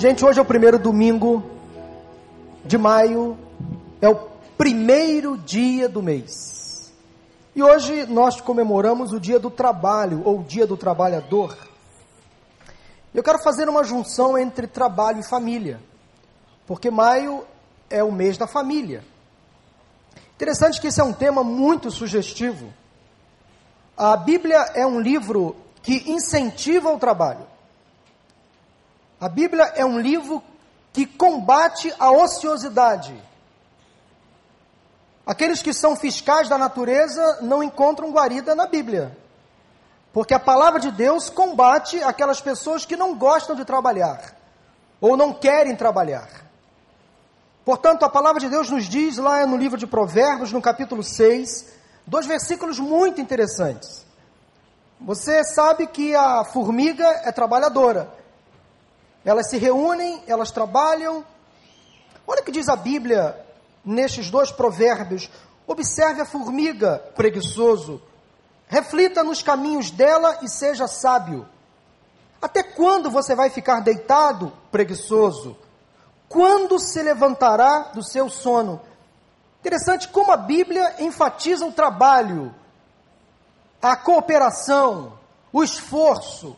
Gente, 0.00 0.24
hoje 0.24 0.38
é 0.38 0.42
o 0.42 0.46
primeiro 0.46 0.78
domingo 0.78 1.44
de 2.64 2.78
maio, 2.78 3.36
é 4.00 4.08
o 4.08 4.14
primeiro 4.56 5.36
dia 5.36 5.90
do 5.90 6.02
mês. 6.02 6.90
E 7.54 7.62
hoje 7.62 8.06
nós 8.06 8.40
comemoramos 8.40 9.12
o 9.12 9.20
dia 9.20 9.38
do 9.38 9.50
trabalho, 9.50 10.22
ou 10.24 10.42
dia 10.42 10.66
do 10.66 10.74
trabalhador. 10.74 11.54
Eu 13.12 13.22
quero 13.22 13.42
fazer 13.42 13.68
uma 13.68 13.84
junção 13.84 14.38
entre 14.38 14.66
trabalho 14.66 15.20
e 15.20 15.28
família, 15.28 15.78
porque 16.66 16.90
maio 16.90 17.44
é 17.90 18.02
o 18.02 18.10
mês 18.10 18.38
da 18.38 18.46
família. 18.46 19.04
Interessante 20.34 20.80
que 20.80 20.86
esse 20.86 21.02
é 21.02 21.04
um 21.04 21.12
tema 21.12 21.44
muito 21.44 21.90
sugestivo. 21.90 22.72
A 23.94 24.16
Bíblia 24.16 24.60
é 24.72 24.86
um 24.86 24.98
livro 24.98 25.54
que 25.82 26.10
incentiva 26.10 26.90
o 26.90 26.98
trabalho. 26.98 27.50
A 29.20 29.28
Bíblia 29.28 29.72
é 29.76 29.84
um 29.84 29.98
livro 29.98 30.42
que 30.92 31.04
combate 31.04 31.92
a 31.98 32.10
ociosidade. 32.10 33.14
Aqueles 35.26 35.62
que 35.62 35.74
são 35.74 35.94
fiscais 35.94 36.48
da 36.48 36.56
natureza 36.56 37.40
não 37.42 37.62
encontram 37.62 38.10
guarida 38.10 38.54
na 38.54 38.66
Bíblia. 38.66 39.16
Porque 40.12 40.34
a 40.34 40.40
palavra 40.40 40.80
de 40.80 40.90
Deus 40.90 41.28
combate 41.28 42.02
aquelas 42.02 42.40
pessoas 42.40 42.84
que 42.86 42.96
não 42.96 43.14
gostam 43.14 43.54
de 43.54 43.64
trabalhar 43.64 44.34
ou 45.00 45.16
não 45.16 45.32
querem 45.32 45.76
trabalhar. 45.76 46.28
Portanto, 47.64 48.04
a 48.04 48.08
palavra 48.08 48.40
de 48.40 48.48
Deus 48.48 48.70
nos 48.70 48.88
diz 48.88 49.18
lá 49.18 49.46
no 49.46 49.56
livro 49.56 49.78
de 49.78 49.86
Provérbios, 49.86 50.50
no 50.50 50.62
capítulo 50.62 51.02
6, 51.02 51.66
dois 52.06 52.26
versículos 52.26 52.80
muito 52.80 53.20
interessantes. 53.20 54.04
Você 55.00 55.44
sabe 55.44 55.86
que 55.86 56.14
a 56.14 56.42
formiga 56.44 57.06
é 57.24 57.30
trabalhadora. 57.30 58.19
Elas 59.24 59.48
se 59.48 59.58
reúnem, 59.58 60.22
elas 60.26 60.50
trabalham. 60.50 61.24
Olha 62.26 62.40
o 62.40 62.44
que 62.44 62.52
diz 62.52 62.68
a 62.68 62.76
Bíblia 62.76 63.36
nestes 63.84 64.30
dois 64.30 64.50
provérbios. 64.50 65.30
Observe 65.66 66.20
a 66.20 66.26
formiga, 66.26 66.98
preguiçoso. 67.14 68.02
Reflita 68.66 69.22
nos 69.22 69.42
caminhos 69.42 69.90
dela 69.90 70.38
e 70.42 70.48
seja 70.48 70.86
sábio. 70.86 71.46
Até 72.40 72.62
quando 72.62 73.10
você 73.10 73.34
vai 73.34 73.50
ficar 73.50 73.80
deitado, 73.80 74.52
preguiçoso? 74.70 75.56
Quando 76.28 76.78
se 76.78 77.02
levantará 77.02 77.90
do 77.92 78.02
seu 78.02 78.30
sono? 78.30 78.80
Interessante 79.60 80.08
como 80.08 80.32
a 80.32 80.36
Bíblia 80.36 80.94
enfatiza 81.00 81.66
o 81.66 81.72
trabalho, 81.72 82.54
a 83.82 83.94
cooperação, 83.94 85.18
o 85.52 85.62
esforço. 85.62 86.56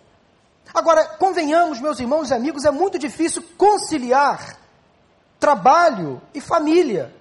Agora, 0.74 1.04
convenhamos, 1.18 1.80
meus 1.80 2.00
irmãos 2.00 2.30
e 2.30 2.34
amigos, 2.34 2.64
é 2.64 2.70
muito 2.70 2.98
difícil 2.98 3.42
conciliar 3.58 4.56
trabalho 5.38 6.22
e 6.32 6.40
família. 6.40 7.14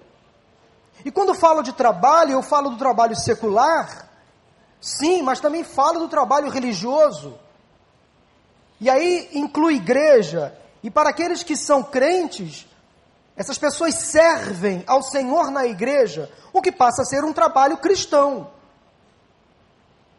E 1.03 1.11
quando 1.11 1.33
falo 1.33 1.61
de 1.61 1.73
trabalho, 1.73 2.31
eu 2.31 2.43
falo 2.43 2.69
do 2.69 2.77
trabalho 2.77 3.15
secular, 3.15 4.07
sim, 4.79 5.21
mas 5.21 5.39
também 5.39 5.63
falo 5.63 5.99
do 5.99 6.07
trabalho 6.07 6.49
religioso. 6.49 7.37
E 8.79 8.89
aí 8.89 9.29
inclui 9.33 9.75
igreja, 9.75 10.55
e 10.81 10.89
para 10.89 11.09
aqueles 11.09 11.43
que 11.43 11.57
são 11.57 11.83
crentes, 11.83 12.67
essas 13.35 13.57
pessoas 13.57 13.95
servem 13.95 14.83
ao 14.87 15.01
Senhor 15.01 15.51
na 15.51 15.65
igreja, 15.65 16.31
o 16.53 16.61
que 16.61 16.71
passa 16.71 17.01
a 17.01 17.05
ser 17.05 17.23
um 17.23 17.33
trabalho 17.33 17.77
cristão. 17.77 18.49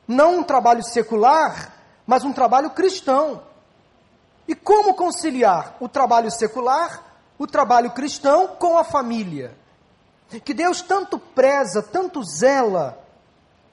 Não 0.07 0.41
um 0.41 0.43
trabalho 0.43 0.83
secular, 0.83 1.73
mas 2.07 2.25
um 2.25 2.33
trabalho 2.33 2.71
cristão. 2.71 3.43
E 4.47 4.55
como 4.55 4.95
conciliar 4.95 5.77
o 5.81 5.89
trabalho 5.89 6.31
secular, 6.31 7.03
o 7.39 7.47
trabalho 7.47 7.91
cristão 7.91 8.49
com 8.49 8.77
a 8.77 8.85
família? 8.85 9.57
Que 10.45 10.55
Deus 10.55 10.81
tanto 10.81 11.19
preza, 11.19 11.83
tanto 11.83 12.23
zela. 12.25 12.99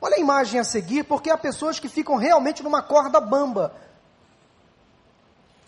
Olha 0.02 0.16
a 0.16 0.20
imagem 0.20 0.60
a 0.60 0.64
seguir, 0.64 1.04
porque 1.04 1.30
há 1.30 1.38
pessoas 1.38 1.80
que 1.80 1.90
ficam 1.90 2.16
realmente 2.16 2.64
numa 2.64 2.82
corda 2.82 3.20
bamba, 3.20 3.74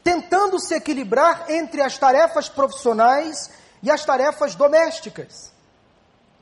tentando 0.04 0.60
se 0.60 0.76
equilibrar 0.76 1.50
entre 1.50 1.82
as 1.82 1.98
tarefas 1.98 2.48
profissionais 2.48 3.50
e 3.82 3.90
as 3.90 4.06
tarefas 4.06 4.56
domésticas. 4.56 5.52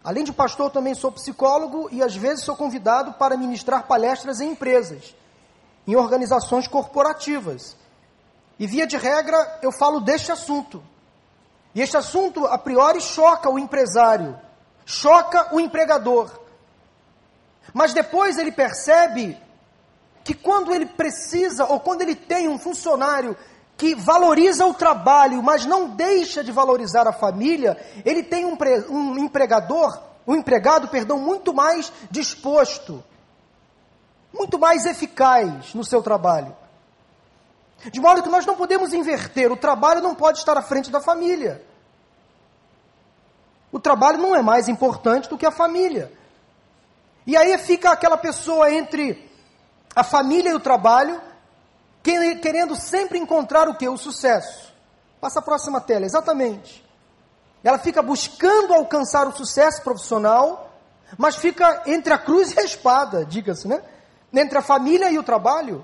Além 0.04 0.24
de 0.24 0.32
pastor, 0.32 0.72
também 0.72 0.96
sou 0.96 1.12
psicólogo 1.12 1.90
e 1.92 2.02
às 2.02 2.16
vezes 2.16 2.46
sou 2.46 2.56
convidado 2.56 3.14
para 3.14 3.38
ministrar 3.38 3.86
palestras 3.86 4.40
em 4.40 4.52
empresas 4.52 5.14
em 5.90 5.96
organizações 5.96 6.68
corporativas. 6.68 7.76
E 8.60 8.68
via 8.68 8.86
de 8.86 8.96
regra, 8.96 9.58
eu 9.64 9.72
falo 9.72 10.00
deste 10.00 10.32
assunto. 10.32 10.84
E 11.74 11.82
este 11.82 11.98
assunto, 11.98 12.46
a 12.46 12.60
priori, 12.60 13.02
choca 13.02 13.50
o 13.50 13.58
empresário, 13.58 14.40
choca 14.86 15.56
o 15.56 15.60
empregador. 15.60 16.30
Mas 17.74 17.92
depois 17.92 18.38
ele 18.38 18.52
percebe 18.52 19.36
que 20.24 20.36
quando 20.36 20.72
ele 20.72 20.86
precisa, 20.86 21.66
ou 21.66 21.80
quando 21.80 22.04
ele 22.04 22.14
tem 22.14 22.48
um 22.48 22.60
funcionário 22.60 23.36
que 23.76 23.96
valoriza 23.96 24.68
o 24.68 24.76
trabalho, 24.76 25.42
mas 25.42 25.66
não 25.66 25.90
deixa 25.90 26.44
de 26.44 26.52
valorizar 26.52 27.08
a 27.08 27.14
família, 27.14 27.76
ele 28.06 28.22
tem 28.22 28.46
um, 28.46 28.56
um 28.92 29.18
empregador, 29.18 30.00
um 30.28 30.36
empregado, 30.36 30.88
perdão, 30.90 31.18
muito 31.18 31.52
mais 31.52 31.92
disposto, 32.12 33.04
muito 34.34 34.60
mais 34.60 34.86
eficaz 34.86 35.74
no 35.74 35.84
seu 35.84 36.02
trabalho. 36.02 36.56
De 37.92 38.00
modo 38.00 38.22
que 38.22 38.30
nós 38.30 38.46
não 38.46 38.56
podemos 38.56 38.94
inverter, 38.94 39.52
o 39.52 39.58
trabalho 39.58 40.02
não 40.02 40.14
pode 40.14 40.40
estar 40.40 40.58
à 40.58 40.62
frente 40.62 40.92
da 40.92 41.00
família. 41.00 41.66
O 43.72 43.80
trabalho 43.80 44.18
não 44.18 44.36
é 44.36 44.42
mais 44.42 44.68
importante 44.68 45.30
do 45.30 45.38
que 45.38 45.46
a 45.46 45.52
família. 45.52 46.12
E 47.26 47.38
aí 47.38 47.58
fica 47.58 47.92
aquela 47.92 48.18
pessoa 48.18 48.74
entre 48.74 49.30
a 49.96 50.04
família 50.04 50.50
e 50.50 50.56
o 50.56 50.60
trabalho, 50.60 51.22
querendo 52.04 52.76
sempre 52.76 53.18
encontrar 53.18 53.70
o 53.70 53.76
que? 53.76 53.88
O 53.88 53.98
sucesso. 53.98 54.74
Passa 55.22 55.40
a 55.40 55.44
próxima 55.44 55.80
tela, 55.80 56.06
exatamente. 56.06 56.84
Ela 57.64 57.78
fica 57.78 58.02
buscando 58.02 58.74
alcançar 58.74 59.28
o 59.28 59.36
sucesso 59.36 59.82
profissional, 59.84 60.72
mas 61.18 61.36
fica 61.36 61.84
entre 61.86 62.14
a 62.14 62.18
cruz 62.18 62.54
e 62.54 62.60
a 62.60 62.64
espada, 62.64 63.26
diga-se, 63.26 63.68
né? 63.68 63.84
Entre 64.34 64.58
a 64.58 64.62
família 64.62 65.10
e 65.12 65.18
o 65.18 65.24
trabalho. 65.24 65.84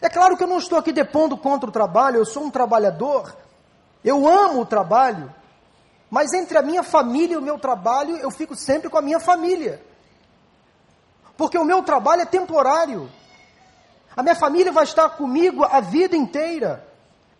É 0.00 0.08
claro 0.08 0.36
que 0.36 0.42
eu 0.42 0.48
não 0.48 0.58
estou 0.58 0.78
aqui 0.78 0.92
depondo 0.92 1.36
contra 1.36 1.68
o 1.68 1.72
trabalho, 1.72 2.18
eu 2.18 2.26
sou 2.26 2.44
um 2.44 2.50
trabalhador, 2.50 3.34
eu 4.04 4.28
amo 4.28 4.60
o 4.60 4.66
trabalho, 4.66 5.32
mas 6.10 6.32
entre 6.32 6.58
a 6.58 6.62
minha 6.62 6.82
família 6.82 7.34
e 7.34 7.36
o 7.36 7.42
meu 7.42 7.58
trabalho, 7.58 8.16
eu 8.16 8.30
fico 8.30 8.54
sempre 8.54 8.88
com 8.88 8.98
a 8.98 9.02
minha 9.02 9.18
família. 9.18 9.82
Porque 11.36 11.58
o 11.58 11.64
meu 11.64 11.82
trabalho 11.82 12.22
é 12.22 12.26
temporário. 12.26 13.10
A 14.16 14.22
minha 14.22 14.36
família 14.36 14.70
vai 14.70 14.84
estar 14.84 15.08
comigo 15.10 15.64
a 15.64 15.80
vida 15.80 16.16
inteira. 16.16 16.86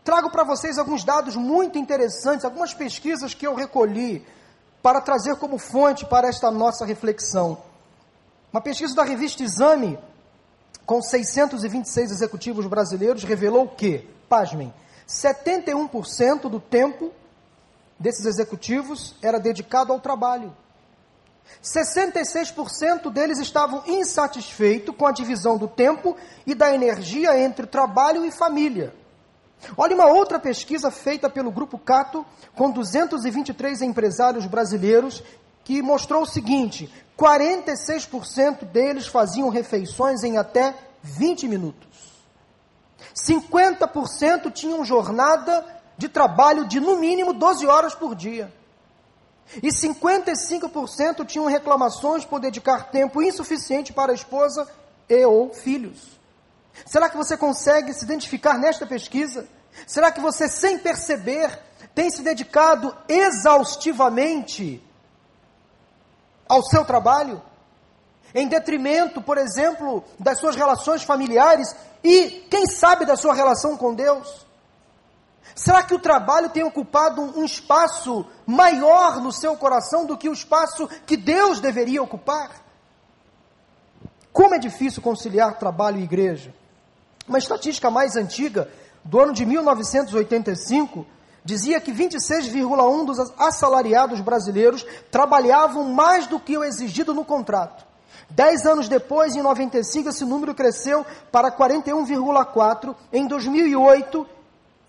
Trago 0.03 0.31
para 0.31 0.43
vocês 0.43 0.77
alguns 0.77 1.05
dados 1.05 1.37
muito 1.37 1.79
interessantes, 1.79 2.45
algumas 2.45 2.75
pesquisas 2.75 3.33
que 3.33 3.47
eu 3.47 3.55
recolhi 3.55 4.27
para 4.83 5.01
trazer 5.01 5.37
como 5.37 5.57
fonte 5.57 6.05
para 6.05 6.29
esta 6.29 6.51
nossa 6.51 6.85
reflexão. 6.85 7.63
Uma 8.55 8.61
pesquisa 8.61 8.95
da 8.95 9.03
revista 9.03 9.43
Exame, 9.43 9.99
com 10.87 11.03
626 11.03 12.13
executivos 12.13 12.69
brasileiros, 12.69 13.25
revelou 13.25 13.67
que, 13.67 14.09
pasmem, 14.29 14.73
71% 15.09 16.43
do 16.43 16.61
tempo 16.61 17.11
desses 17.99 18.25
executivos 18.27 19.17
era 19.21 19.41
dedicado 19.41 19.93
ao 19.93 19.99
trabalho. 19.99 20.57
66% 21.61 23.11
deles 23.11 23.41
estavam 23.41 23.83
insatisfeitos 23.89 24.95
com 24.95 25.05
a 25.05 25.11
divisão 25.11 25.59
do 25.59 25.67
tempo 25.67 26.17
e 26.47 26.55
da 26.55 26.73
energia 26.73 27.37
entre 27.37 27.67
trabalho 27.67 28.25
e 28.25 28.31
família. 28.31 28.95
Olha 29.77 29.97
uma 29.97 30.07
outra 30.07 30.39
pesquisa 30.39 30.93
feita 30.93 31.29
pelo 31.29 31.51
Grupo 31.51 31.77
Cato, 31.77 32.25
com 32.55 32.71
223 32.71 33.83
empresários 33.83 34.47
brasileiros, 34.47 35.25
que 35.65 35.83
mostrou 35.83 36.23
o 36.23 36.27
seguinte: 36.27 36.93
46% 37.19 38.65
deles 38.65 39.07
faziam 39.07 39.49
refeições 39.49 40.23
em 40.23 40.37
até 40.37 40.75
20 41.03 41.49
minutos. 41.49 41.89
50% 43.15 44.53
tinham 44.53 44.85
jornada 44.85 45.65
de 45.97 46.09
trabalho 46.09 46.67
de 46.67 46.81
no 46.81 46.97
mínimo 46.97 47.33
12 47.33 47.67
horas 47.67 47.95
por 47.95 48.15
dia. 48.15 48.53
E 49.63 49.69
55% 49.69 51.25
tinham 51.27 51.47
reclamações 51.47 52.25
por 52.25 52.41
dedicar 52.41 52.91
tempo 52.91 53.23
insuficiente 53.23 53.93
para 53.93 54.13
a 54.13 54.15
esposa 54.15 54.67
e 55.09 55.25
ou 55.25 55.53
filhos. 55.53 56.19
Será 56.85 57.09
que 57.09 57.17
você 57.17 57.37
consegue 57.37 57.93
se 57.93 58.05
identificar 58.05 58.59
nesta 58.59 58.87
pesquisa? 58.87 59.47
Será 59.87 60.11
que 60.11 60.21
você, 60.21 60.49
sem 60.49 60.79
perceber, 60.79 61.57
tem 61.95 62.11
se 62.11 62.23
dedicado 62.23 62.97
exaustivamente 63.09 64.83
ao 66.55 66.63
seu 66.63 66.85
trabalho, 66.85 67.43
em 68.35 68.47
detrimento, 68.47 69.21
por 69.21 69.39
exemplo, 69.39 70.05
das 70.19 70.39
suas 70.39 70.57
relações 70.57 71.03
familiares 71.03 71.75
e, 72.03 72.47
quem 72.51 72.67
sabe, 72.67 73.05
da 73.05 73.17
sua 73.17 73.35
relação 73.35 73.77
com 73.77 73.95
Deus. 73.95 74.45
Será 75.55 75.83
que 75.83 75.95
o 75.95 75.99
trabalho 75.99 76.49
tem 76.49 76.65
ocupado 76.65 77.23
um 77.23 77.45
espaço 77.45 78.27
maior 78.47 79.21
no 79.21 79.33
seu 79.33 79.57
coração 79.57 80.05
do 80.07 80.17
que 80.17 80.29
o 80.29 80.33
espaço 80.33 80.89
que 81.07 81.17
Deus 81.17 81.61
deveria 81.61 82.03
ocupar? 82.03 82.51
Como 84.33 84.55
é 84.55 84.59
difícil 84.59 85.01
conciliar 85.01 85.59
trabalho 85.59 86.01
e 86.01 86.05
igreja. 86.05 86.53
Uma 87.29 87.39
estatística 87.39 87.91
mais 87.91 88.17
antiga, 88.17 88.69
do 89.05 89.21
ano 89.21 89.33
de 89.33 89.47
1985, 89.47 91.07
dizia 91.45 91.81
que 91.81 91.93
26,1% 91.93 93.05
dos 93.05 93.19
assalariados 93.39 94.21
brasileiros 94.21 94.85
trabalhavam 95.11 95.85
mais 95.85 96.27
do 96.27 96.41
que 96.41 96.57
o 96.57 96.65
exigido 96.65 97.13
no 97.13 97.25
contrato. 97.25 97.85
Dez 98.31 98.65
anos 98.67 98.89
depois, 98.89 99.37
em 99.37 99.43
95, 99.43 100.09
esse 100.09 100.25
número 100.25 100.55
cresceu 100.55 101.05
para 101.31 101.53
41,4%. 101.53 102.97
Em 103.13 103.27
2008, 103.27 104.27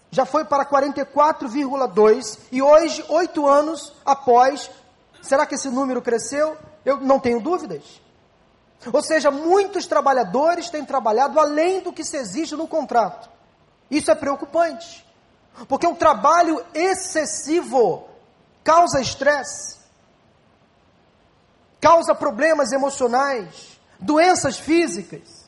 já 0.10 0.26
foi 0.26 0.46
para 0.46 0.66
44,2%. 0.66 2.40
E 2.52 2.62
hoje, 2.62 3.04
oito 3.10 3.46
anos 3.46 3.94
após, 4.06 4.72
será 5.22 5.46
que 5.46 5.56
esse 5.56 5.70
número 5.70 6.02
cresceu? 6.02 6.58
Eu 6.86 7.02
não 7.02 7.20
tenho 7.20 7.42
dúvidas. 7.42 7.84
Ou 8.92 9.02
seja, 9.02 9.30
muitos 9.30 9.86
trabalhadores 9.86 10.70
têm 10.70 10.86
trabalhado 10.86 11.40
além 11.40 11.82
do 11.82 11.92
que 11.92 12.04
se 12.04 12.18
exige 12.18 12.56
no 12.56 12.68
contrato. 12.68 13.30
Isso 13.92 14.10
é 14.10 14.16
preocupante. 14.16 15.05
Porque 15.68 15.88
o 15.88 15.96
trabalho 15.96 16.64
excessivo 16.74 18.08
causa 18.64 19.00
estresse, 19.00 19.78
causa 21.80 22.14
problemas 22.14 22.72
emocionais, 22.72 23.80
doenças 24.00 24.58
físicas. 24.58 25.46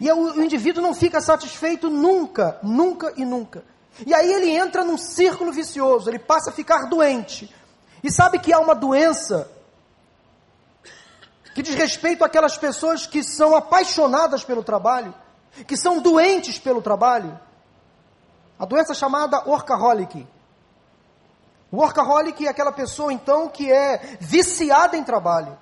E 0.00 0.10
o 0.10 0.42
indivíduo 0.42 0.82
não 0.82 0.94
fica 0.94 1.20
satisfeito 1.20 1.90
nunca, 1.90 2.58
nunca 2.62 3.12
e 3.16 3.24
nunca. 3.24 3.64
E 4.06 4.14
aí 4.14 4.32
ele 4.32 4.50
entra 4.50 4.84
num 4.84 4.96
círculo 4.96 5.52
vicioso, 5.52 6.08
ele 6.08 6.18
passa 6.18 6.50
a 6.50 6.52
ficar 6.52 6.88
doente. 6.88 7.52
E 8.02 8.10
sabe 8.10 8.38
que 8.38 8.52
há 8.52 8.58
uma 8.58 8.74
doença 8.74 9.50
que 11.54 11.62
diz 11.62 11.74
respeito 11.74 12.24
àquelas 12.24 12.56
pessoas 12.56 13.06
que 13.06 13.22
são 13.22 13.54
apaixonadas 13.54 14.44
pelo 14.44 14.62
trabalho, 14.62 15.14
que 15.66 15.76
são 15.76 16.00
doentes 16.00 16.58
pelo 16.58 16.80
trabalho. 16.80 17.38
A 18.62 18.64
doença 18.64 18.94
chamada 18.94 19.42
workaholic. 19.44 20.24
O 21.68 21.78
workaholic 21.78 22.46
é 22.46 22.48
aquela 22.48 22.70
pessoa, 22.70 23.12
então, 23.12 23.48
que 23.48 23.72
é 23.72 24.16
viciada 24.20 24.96
em 24.96 25.02
trabalho, 25.02 25.58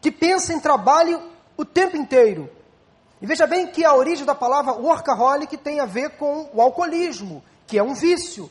que 0.00 0.10
pensa 0.10 0.52
em 0.52 0.58
trabalho 0.58 1.22
o 1.56 1.64
tempo 1.64 1.96
inteiro. 1.96 2.50
E 3.22 3.26
veja 3.26 3.46
bem 3.46 3.68
que 3.68 3.84
a 3.84 3.94
origem 3.94 4.26
da 4.26 4.34
palavra 4.34 4.72
workaholic 4.72 5.56
tem 5.58 5.78
a 5.78 5.86
ver 5.86 6.16
com 6.16 6.50
o 6.52 6.60
alcoolismo, 6.60 7.40
que 7.68 7.78
é 7.78 7.82
um 7.84 7.94
vício. 7.94 8.50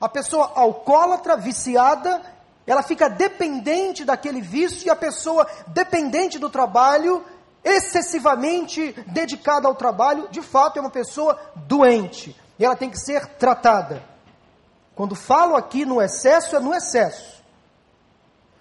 A 0.00 0.08
pessoa 0.08 0.50
alcoólatra, 0.54 1.36
viciada, 1.36 2.22
ela 2.66 2.82
fica 2.82 3.06
dependente 3.06 4.02
daquele 4.02 4.40
vício 4.40 4.86
e 4.86 4.90
a 4.90 4.96
pessoa 4.96 5.46
dependente 5.66 6.38
do 6.38 6.48
trabalho, 6.48 7.22
excessivamente 7.62 8.94
dedicada 9.08 9.68
ao 9.68 9.74
trabalho, 9.74 10.26
de 10.30 10.40
fato 10.40 10.78
é 10.78 10.80
uma 10.80 10.88
pessoa 10.88 11.38
doente. 11.54 12.45
E 12.58 12.64
ela 12.64 12.76
tem 12.76 12.90
que 12.90 12.98
ser 12.98 13.26
tratada. 13.36 14.02
Quando 14.94 15.14
falo 15.14 15.56
aqui 15.56 15.84
no 15.84 16.00
excesso, 16.00 16.56
é 16.56 16.60
no 16.60 16.74
excesso. 16.74 17.42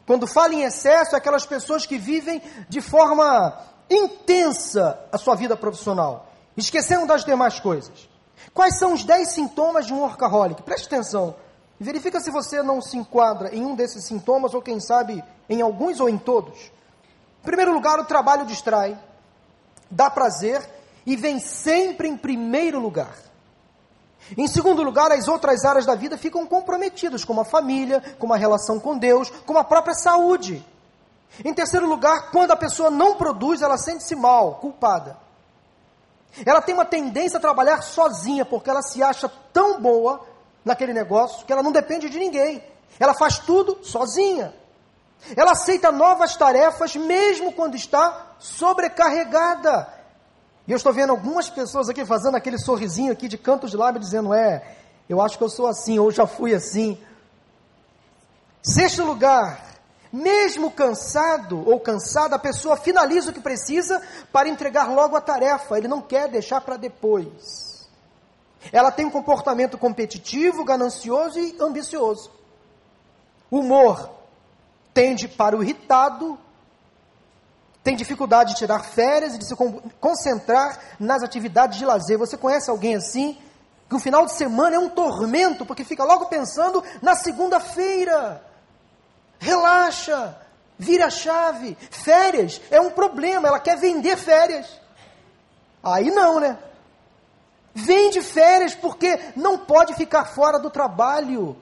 Quando 0.06 0.28
falo 0.28 0.54
em 0.54 0.64
excesso, 0.64 1.16
é 1.16 1.18
aquelas 1.18 1.46
pessoas 1.46 1.86
que 1.86 1.98
vivem 1.98 2.42
de 2.70 2.82
forma 2.82 3.58
intensa 3.90 5.00
a 5.12 5.18
sua 5.18 5.36
vida 5.36 5.56
profissional, 5.56 6.28
esquecendo 6.56 7.08
das 7.08 7.24
demais 7.24 7.60
coisas. 7.60 8.10
Quais 8.54 8.78
são 8.78 8.94
os 8.94 9.04
10 9.04 9.30
sintomas 9.30 9.86
de 9.86 9.94
um 9.94 10.02
workaholic? 10.02 10.62
Preste 10.64 10.86
atenção. 10.88 11.36
Verifica 11.80 12.20
se 12.20 12.32
você 12.32 12.62
não 12.62 12.82
se 12.82 12.98
enquadra 12.98 13.54
em 13.54 13.66
um 13.66 13.76
desses 13.76 14.06
sintomas, 14.06 14.54
ou 14.54 14.62
quem 14.62 14.80
sabe 14.80 15.24
em 15.50 15.62
alguns 15.62 16.00
ou 16.00 16.08
em 16.08 16.18
todos. 16.18 16.72
Em 17.42 17.46
primeiro 17.46 17.74
lugar, 17.74 18.00
o 18.00 18.06
trabalho 18.06 18.46
distrai, 18.46 18.98
dá 19.90 20.10
prazer 20.10 20.68
e 21.06 21.16
vem 21.16 21.40
sempre 21.40 22.08
em 22.08 22.16
primeiro 22.16 22.80
lugar. 22.80 23.16
Em 24.38 24.48
segundo 24.48 24.82
lugar, 24.82 25.12
as 25.12 25.28
outras 25.28 25.64
áreas 25.66 25.86
da 25.86 25.94
vida 25.94 26.18
ficam 26.18 26.46
comprometidas, 26.46 27.24
como 27.24 27.42
a 27.42 27.46
família, 27.46 28.02
como 28.18 28.34
a 28.34 28.38
relação 28.38 28.80
com 28.80 28.98
Deus, 28.98 29.30
como 29.46 29.60
a 29.60 29.64
própria 29.64 29.94
saúde. 29.94 30.66
Em 31.44 31.54
terceiro 31.54 31.86
lugar, 31.88 32.32
quando 32.32 32.52
a 32.52 32.56
pessoa 32.56 32.90
não 32.90 33.16
produz, 33.16 33.62
ela 33.62 33.78
sente-se 33.78 34.16
mal, 34.16 34.56
culpada. 34.56 35.18
Ela 36.46 36.62
tem 36.62 36.74
uma 36.74 36.86
tendência 36.86 37.38
a 37.38 37.42
trabalhar 37.42 37.82
sozinha, 37.82 38.46
porque 38.46 38.70
ela 38.70 38.82
se 38.82 39.04
acha 39.04 39.30
tão 39.54 39.80
boa 39.80 40.26
naquele 40.64 40.94
negócio 40.94 41.46
que 41.46 41.54
ela 41.54 41.64
não 41.64 41.72
depende 41.72 42.10
de 42.10 42.18
ninguém. 42.18 42.64
Ela 43.00 43.14
faz 43.14 43.38
tudo 43.40 43.80
sozinha. 43.84 44.54
Ela 45.36 45.52
aceita 45.52 45.92
novas 45.92 46.36
tarefas 46.36 46.96
mesmo 46.96 47.52
quando 47.52 47.76
está 47.76 48.36
sobrecarregada. 48.40 49.88
E 50.68 50.72
eu 50.72 50.78
estou 50.78 50.92
vendo 50.92 51.12
algumas 51.12 51.50
pessoas 51.50 51.90
aqui 51.90 52.06
fazendo 52.06 52.36
aquele 52.36 52.58
sorrisinho 52.58 53.12
aqui 53.12 53.28
de 53.28 53.38
canto 53.38 53.68
de 53.68 53.78
lábio 53.78 54.00
dizendo: 54.00 54.34
"É, 54.34 54.76
eu 55.08 55.22
acho 55.22 55.38
que 55.38 55.44
eu 55.44 55.50
sou 55.50 55.68
assim 55.68 56.00
ou 56.00 56.12
já 56.12 56.26
fui 56.26 56.54
assim". 56.54 56.98
Sexto 58.62 59.04
lugar, 59.04 59.64
mesmo 60.12 60.72
cansado 60.72 61.68
ou 61.70 61.80
cansada, 61.80 62.36
a 62.36 62.40
pessoa 62.40 62.78
finaliza 62.78 63.30
o 63.30 63.34
que 63.34 63.40
precisa 63.40 64.02
para 64.32 64.50
entregar 64.50 64.90
logo 64.90 65.16
a 65.16 65.22
tarefa, 65.22 65.78
ele 65.78 65.88
não 65.88 66.02
quer 66.02 66.30
deixar 66.30 66.62
para 66.62 66.78
depois. 66.78 67.88
Ela 68.72 68.92
tem 68.92 69.06
um 69.06 69.12
comportamento 69.12 69.78
competitivo, 69.78 70.64
ganancioso 70.64 71.40
e 71.40 71.56
ambicioso. 71.60 72.32
Humor 73.52 74.10
tende 74.94 75.28
para 75.28 75.56
o 75.56 75.62
irritado, 75.62 76.40
tem 77.86 77.96
dificuldade 77.96 78.54
de 78.54 78.58
tirar 78.58 78.84
férias 78.84 79.36
e 79.36 79.38
de 79.38 79.46
se 79.48 79.56
concentrar 80.00 80.80
nas 81.00 81.22
atividades 81.22 81.78
de 81.78 81.86
lazer. 81.86 82.18
Você 82.18 82.36
conhece 82.36 82.68
alguém 82.68 82.96
assim? 82.96 83.38
Que 83.88 83.96
o 83.96 84.00
final 84.00 84.26
de 84.26 84.34
semana 84.34 84.76
é 84.76 84.80
um 84.80 84.90
tormento, 84.90 85.68
porque 85.68 85.84
fica 85.84 86.04
logo 86.04 86.26
pensando 86.26 86.84
na 87.00 87.14
segunda-feira. 87.14 88.44
Relaxa, 89.38 90.36
vira 90.80 91.06
a 91.06 91.10
chave. 91.12 91.78
Férias 91.92 92.60
é 92.72 92.82
um 92.82 92.90
problema, 92.90 93.50
ela 93.50 93.60
quer 93.60 93.78
vender 93.78 94.18
férias. 94.18 94.68
Aí 95.84 96.10
não, 96.10 96.40
né? 96.40 96.58
Vem 97.72 98.10
de 98.10 98.24
férias 98.24 98.74
porque 98.74 99.20
não 99.36 99.60
pode 99.60 99.94
ficar 99.94 100.26
fora 100.26 100.58
do 100.58 100.72
trabalho. 100.72 101.56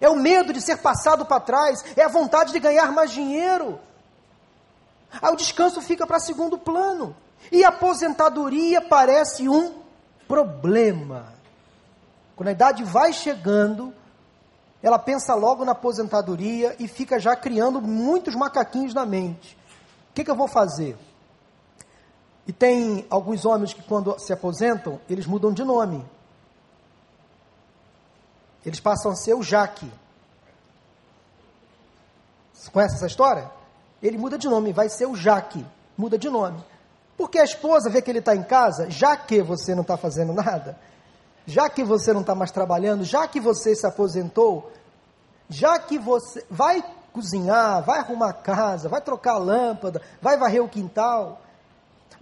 É 0.00 0.08
o 0.08 0.16
medo 0.16 0.52
de 0.52 0.60
ser 0.60 0.78
passado 0.78 1.24
para 1.24 1.38
trás, 1.38 1.84
é 1.96 2.02
a 2.02 2.08
vontade 2.08 2.52
de 2.52 2.58
ganhar 2.58 2.90
mais 2.90 3.12
dinheiro. 3.12 3.78
Aí 5.20 5.32
o 5.32 5.36
descanso 5.36 5.80
fica 5.82 6.06
para 6.06 6.18
segundo 6.18 6.56
plano. 6.56 7.14
E 7.50 7.64
a 7.64 7.68
aposentadoria 7.68 8.80
parece 8.80 9.48
um 9.48 9.82
problema. 10.26 11.32
Quando 12.36 12.48
a 12.48 12.52
idade 12.52 12.84
vai 12.84 13.12
chegando, 13.12 13.92
ela 14.82 14.98
pensa 14.98 15.34
logo 15.34 15.64
na 15.64 15.72
aposentadoria 15.72 16.74
e 16.78 16.88
fica 16.88 17.18
já 17.18 17.36
criando 17.36 17.80
muitos 17.80 18.34
macaquinhos 18.34 18.94
na 18.94 19.04
mente. 19.04 19.56
O 20.10 20.14
que, 20.14 20.24
que 20.24 20.30
eu 20.30 20.36
vou 20.36 20.48
fazer? 20.48 20.96
E 22.46 22.52
tem 22.52 23.06
alguns 23.08 23.44
homens 23.44 23.72
que, 23.72 23.82
quando 23.82 24.18
se 24.18 24.32
aposentam, 24.32 25.00
eles 25.08 25.26
mudam 25.26 25.52
de 25.52 25.62
nome. 25.62 26.04
Eles 28.64 28.80
passam 28.80 29.12
a 29.12 29.16
ser 29.16 29.34
o 29.34 29.42
Jaque. 29.42 29.90
Você 32.52 32.70
conhece 32.70 32.96
essa 32.96 33.06
história? 33.06 33.50
Ele 34.02 34.18
muda 34.18 34.36
de 34.36 34.48
nome, 34.48 34.72
vai 34.72 34.88
ser 34.88 35.06
o 35.06 35.14
Jaque. 35.14 35.64
Muda 35.96 36.18
de 36.18 36.28
nome. 36.28 36.62
Porque 37.16 37.38
a 37.38 37.44
esposa 37.44 37.88
vê 37.88 38.02
que 38.02 38.10
ele 38.10 38.18
está 38.18 38.34
em 38.34 38.42
casa, 38.42 38.90
já 38.90 39.16
que 39.16 39.42
você 39.42 39.74
não 39.74 39.82
está 39.82 39.96
fazendo 39.96 40.32
nada, 40.32 40.78
já 41.46 41.68
que 41.68 41.84
você 41.84 42.12
não 42.12 42.22
está 42.22 42.34
mais 42.34 42.50
trabalhando, 42.50 43.04
já 43.04 43.28
que 43.28 43.38
você 43.38 43.74
se 43.74 43.86
aposentou, 43.86 44.72
já 45.48 45.78
que 45.78 45.98
você 45.98 46.44
vai 46.50 46.82
cozinhar, 47.12 47.82
vai 47.82 47.98
arrumar 47.98 48.30
a 48.30 48.34
casa, 48.34 48.88
vai 48.88 49.00
trocar 49.00 49.34
a 49.34 49.38
lâmpada, 49.38 50.00
vai 50.20 50.36
varrer 50.36 50.64
o 50.64 50.68
quintal, 50.68 51.42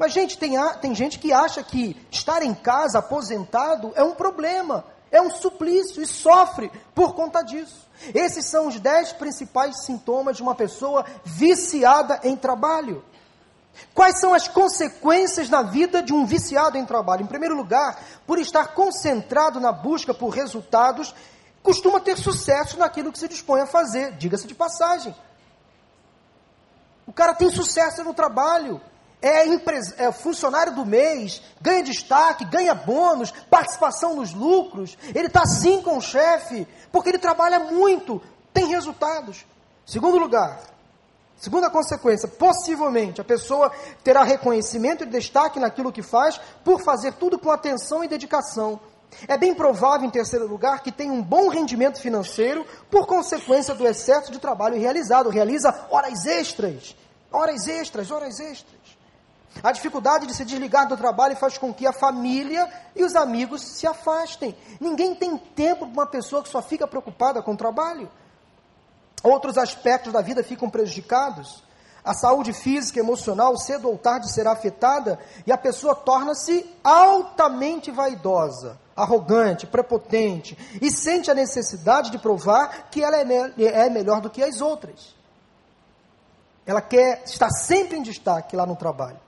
mas, 0.00 0.14
gente, 0.14 0.38
tem, 0.38 0.54
tem 0.80 0.94
gente 0.94 1.18
que 1.18 1.30
acha 1.30 1.62
que 1.62 1.94
estar 2.10 2.42
em 2.42 2.54
casa 2.54 3.00
aposentado 3.00 3.92
é 3.94 4.02
um 4.02 4.14
problema, 4.14 4.82
é 5.10 5.20
um 5.20 5.30
suplício 5.30 6.02
e 6.02 6.06
sofre 6.06 6.70
por 6.94 7.14
conta 7.14 7.42
disso. 7.42 7.88
Esses 8.14 8.46
são 8.46 8.68
os 8.68 8.78
dez 8.78 9.12
principais 9.12 9.84
sintomas 9.84 10.36
de 10.36 10.42
uma 10.42 10.54
pessoa 10.54 11.04
viciada 11.24 12.20
em 12.24 12.36
trabalho. 12.36 13.04
Quais 13.94 14.20
são 14.20 14.34
as 14.34 14.48
consequências 14.48 15.48
na 15.48 15.62
vida 15.62 16.02
de 16.02 16.12
um 16.12 16.24
viciado 16.24 16.78
em 16.78 16.84
trabalho? 16.84 17.22
Em 17.22 17.26
primeiro 17.26 17.56
lugar, 17.56 18.02
por 18.26 18.38
estar 18.38 18.68
concentrado 18.68 19.60
na 19.60 19.72
busca 19.72 20.14
por 20.14 20.28
resultados, 20.30 21.14
costuma 21.62 22.00
ter 22.00 22.16
sucesso 22.16 22.78
naquilo 22.78 23.12
que 23.12 23.18
se 23.18 23.28
dispõe 23.28 23.60
a 23.60 23.66
fazer, 23.66 24.12
diga-se 24.12 24.46
de 24.46 24.54
passagem. 24.54 25.14
O 27.06 27.12
cara 27.12 27.34
tem 27.34 27.50
sucesso 27.50 28.04
no 28.04 28.14
trabalho, 28.14 28.80
é, 29.22 29.44
é, 29.98 30.12
funcionário 30.12 30.74
do 30.74 30.84
mês, 30.86 31.42
ganha 31.60 31.82
destaque, 31.82 32.44
ganha 32.44 32.74
bônus, 32.74 33.32
participação 33.50 34.14
nos 34.14 34.32
lucros. 34.32 34.96
Ele 35.14 35.26
está 35.26 35.42
assim 35.42 35.82
com 35.82 35.98
o 35.98 36.02
chefe, 36.02 36.66
porque 36.90 37.10
ele 37.10 37.18
trabalha 37.18 37.60
muito, 37.60 38.20
tem 38.52 38.66
resultados. 38.66 39.44
Segundo 39.84 40.18
lugar, 40.18 40.60
segunda 41.36 41.68
consequência, 41.68 42.28
possivelmente 42.28 43.20
a 43.20 43.24
pessoa 43.24 43.72
terá 44.04 44.22
reconhecimento 44.22 45.04
e 45.04 45.06
destaque 45.06 45.58
naquilo 45.58 45.92
que 45.92 46.02
faz 46.02 46.40
por 46.64 46.82
fazer 46.82 47.14
tudo 47.14 47.38
com 47.38 47.50
atenção 47.50 48.02
e 48.04 48.08
dedicação. 48.08 48.80
É 49.26 49.36
bem 49.36 49.54
provável, 49.54 50.06
em 50.06 50.10
terceiro 50.10 50.46
lugar, 50.46 50.82
que 50.82 50.92
tenha 50.92 51.12
um 51.12 51.22
bom 51.22 51.48
rendimento 51.48 52.00
financeiro 52.00 52.64
por 52.90 53.06
consequência 53.06 53.74
do 53.74 53.86
excesso 53.86 54.30
de 54.30 54.38
trabalho 54.38 54.78
realizado. 54.78 55.28
Realiza 55.28 55.86
horas 55.90 56.24
extras, 56.26 56.96
horas 57.30 57.66
extras, 57.66 58.10
horas 58.10 58.38
extras. 58.38 58.79
A 59.62 59.72
dificuldade 59.72 60.26
de 60.26 60.34
se 60.34 60.44
desligar 60.44 60.88
do 60.88 60.96
trabalho 60.96 61.36
faz 61.36 61.58
com 61.58 61.74
que 61.74 61.86
a 61.86 61.92
família 61.92 62.70
e 62.94 63.02
os 63.04 63.16
amigos 63.16 63.60
se 63.62 63.86
afastem. 63.86 64.56
Ninguém 64.80 65.14
tem 65.14 65.36
tempo 65.36 65.86
para 65.86 66.02
uma 66.02 66.06
pessoa 66.06 66.42
que 66.42 66.48
só 66.48 66.62
fica 66.62 66.86
preocupada 66.86 67.42
com 67.42 67.52
o 67.52 67.56
trabalho. 67.56 68.08
Outros 69.22 69.58
aspectos 69.58 70.12
da 70.12 70.22
vida 70.22 70.42
ficam 70.42 70.70
prejudicados. 70.70 71.62
A 72.02 72.14
saúde 72.14 72.54
física 72.54 72.98
e 72.98 73.02
emocional, 73.02 73.54
cedo 73.58 73.88
ou 73.88 73.98
tarde, 73.98 74.32
será 74.32 74.52
afetada 74.52 75.18
e 75.46 75.52
a 75.52 75.58
pessoa 75.58 75.94
torna-se 75.94 76.64
altamente 76.82 77.90
vaidosa, 77.90 78.78
arrogante, 78.96 79.66
prepotente 79.66 80.56
e 80.80 80.90
sente 80.90 81.30
a 81.30 81.34
necessidade 81.34 82.10
de 82.10 82.18
provar 82.18 82.88
que 82.90 83.04
ela 83.04 83.18
é, 83.18 83.24
me 83.24 83.64
é 83.66 83.90
melhor 83.90 84.22
do 84.22 84.30
que 84.30 84.42
as 84.42 84.62
outras. 84.62 85.14
Ela 86.64 86.80
quer 86.80 87.24
estar 87.26 87.50
sempre 87.50 87.98
em 87.98 88.02
destaque 88.02 88.56
lá 88.56 88.64
no 88.64 88.76
trabalho 88.76 89.20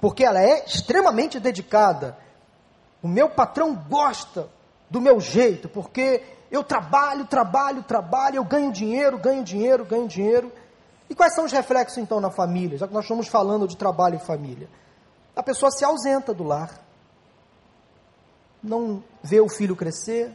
porque 0.00 0.24
ela 0.24 0.40
é 0.40 0.64
extremamente 0.64 1.38
dedicada. 1.38 2.16
O 3.02 3.08
meu 3.08 3.28
patrão 3.28 3.74
gosta 3.74 4.48
do 4.88 5.00
meu 5.00 5.20
jeito, 5.20 5.68
porque 5.68 6.22
eu 6.50 6.64
trabalho, 6.64 7.26
trabalho, 7.26 7.82
trabalho, 7.82 8.36
eu 8.36 8.44
ganho 8.44 8.72
dinheiro, 8.72 9.18
ganho 9.18 9.44
dinheiro, 9.44 9.84
ganho 9.84 10.08
dinheiro. 10.08 10.50
E 11.08 11.14
quais 11.14 11.34
são 11.34 11.44
os 11.44 11.52
reflexos 11.52 11.98
então 11.98 12.20
na 12.20 12.30
família? 12.30 12.78
Já 12.78 12.88
que 12.88 12.94
nós 12.94 13.04
estamos 13.04 13.28
falando 13.28 13.68
de 13.68 13.76
trabalho 13.76 14.16
e 14.16 14.18
família. 14.26 14.68
A 15.36 15.42
pessoa 15.42 15.70
se 15.70 15.84
ausenta 15.84 16.34
do 16.34 16.44
lar, 16.44 16.80
não 18.62 19.02
vê 19.22 19.40
o 19.40 19.48
filho 19.48 19.76
crescer, 19.76 20.34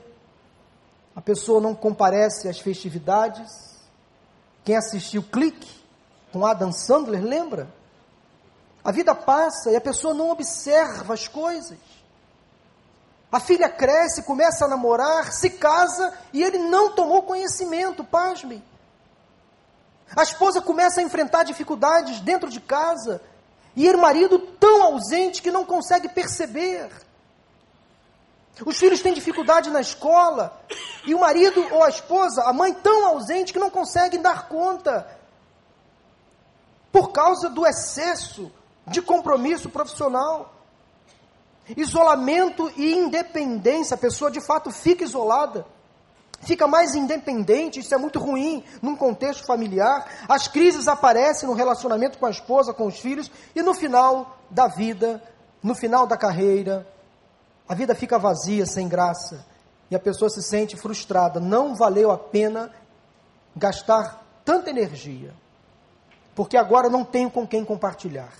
a 1.15 1.21
pessoa 1.21 1.61
não 1.61 1.73
comparece 1.73 2.47
às 2.47 2.59
festividades. 2.59 3.49
Quem 4.63 4.75
assistiu 4.75 5.23
Clique 5.23 5.69
com 6.31 6.45
Adam 6.45 6.71
Sandler 6.71 7.23
lembra? 7.23 7.67
A 8.85 8.91
vida 8.91 9.15
passa 9.15 9.71
e 9.71 9.75
a 9.75 9.81
pessoa 9.81 10.13
não 10.13 10.29
observa 10.29 11.15
as 11.15 11.27
coisas. 11.27 11.79
A 13.31 13.39
filha 13.39 13.67
cresce, 13.67 14.21
começa 14.21 14.65
a 14.65 14.67
namorar, 14.67 15.33
se 15.33 15.49
casa 15.49 16.13
e 16.31 16.43
ele 16.43 16.59
não 16.59 16.91
tomou 16.91 17.23
conhecimento, 17.23 18.03
pasme. 18.03 18.63
A 20.15 20.21
esposa 20.21 20.61
começa 20.61 20.99
a 21.01 21.03
enfrentar 21.03 21.41
dificuldades 21.41 22.21
dentro 22.21 22.47
de 22.47 22.61
casa 22.61 23.19
e 23.75 23.89
o 23.89 23.97
marido 23.97 24.37
tão 24.37 24.83
ausente 24.83 25.41
que 25.41 25.51
não 25.51 25.65
consegue 25.65 26.07
perceber. 26.07 26.91
Os 28.63 28.77
filhos 28.77 29.01
têm 29.01 29.15
dificuldade 29.15 29.71
na 29.71 29.81
escola 29.81 30.61
e 31.03 31.15
o 31.15 31.19
marido 31.19 31.67
ou 31.73 31.83
a 31.83 31.89
esposa, 31.89 32.43
a 32.43 32.53
mãe 32.53 32.71
tão 32.71 33.07
ausente 33.07 33.51
que 33.51 33.59
não 33.59 33.71
consegue 33.71 34.19
dar 34.19 34.47
conta 34.47 35.09
por 36.91 37.11
causa 37.11 37.49
do 37.49 37.65
excesso 37.65 38.51
de 38.87 39.01
compromisso 39.01 39.69
profissional. 39.69 40.53
Isolamento 41.75 42.71
e 42.75 42.93
independência, 42.93 43.95
a 43.95 43.97
pessoa 43.97 44.29
de 44.29 44.39
fato 44.39 44.69
fica 44.69 45.03
isolada, 45.03 45.65
fica 46.41 46.67
mais 46.67 46.93
independente, 46.93 47.79
isso 47.79 47.93
é 47.93 47.97
muito 47.97 48.19
ruim 48.19 48.63
num 48.81 48.95
contexto 48.95 49.45
familiar. 49.45 50.05
As 50.29 50.47
crises 50.47 50.87
aparecem 50.87 51.49
no 51.49 51.55
relacionamento 51.55 52.19
com 52.19 52.25
a 52.27 52.29
esposa, 52.29 52.73
com 52.73 52.85
os 52.85 52.99
filhos, 52.99 53.31
e 53.55 53.63
no 53.63 53.73
final 53.73 54.37
da 54.49 54.67
vida, 54.67 55.21
no 55.63 55.73
final 55.73 56.05
da 56.05 56.15
carreira, 56.15 56.87
a 57.67 57.73
vida 57.73 57.95
fica 57.95 58.19
vazia, 58.19 58.67
sem 58.67 58.87
graça, 58.87 59.43
e 59.89 59.95
a 59.95 59.99
pessoa 59.99 60.29
se 60.29 60.43
sente 60.43 60.77
frustrada. 60.77 61.39
Não 61.39 61.75
valeu 61.75 62.11
a 62.11 62.17
pena 62.17 62.71
gastar 63.55 64.23
tanta 64.43 64.69
energia, 64.69 65.33
porque 66.35 66.57
agora 66.57 66.89
não 66.89 67.03
tenho 67.03 67.31
com 67.31 67.47
quem 67.47 67.65
compartilhar. 67.65 68.33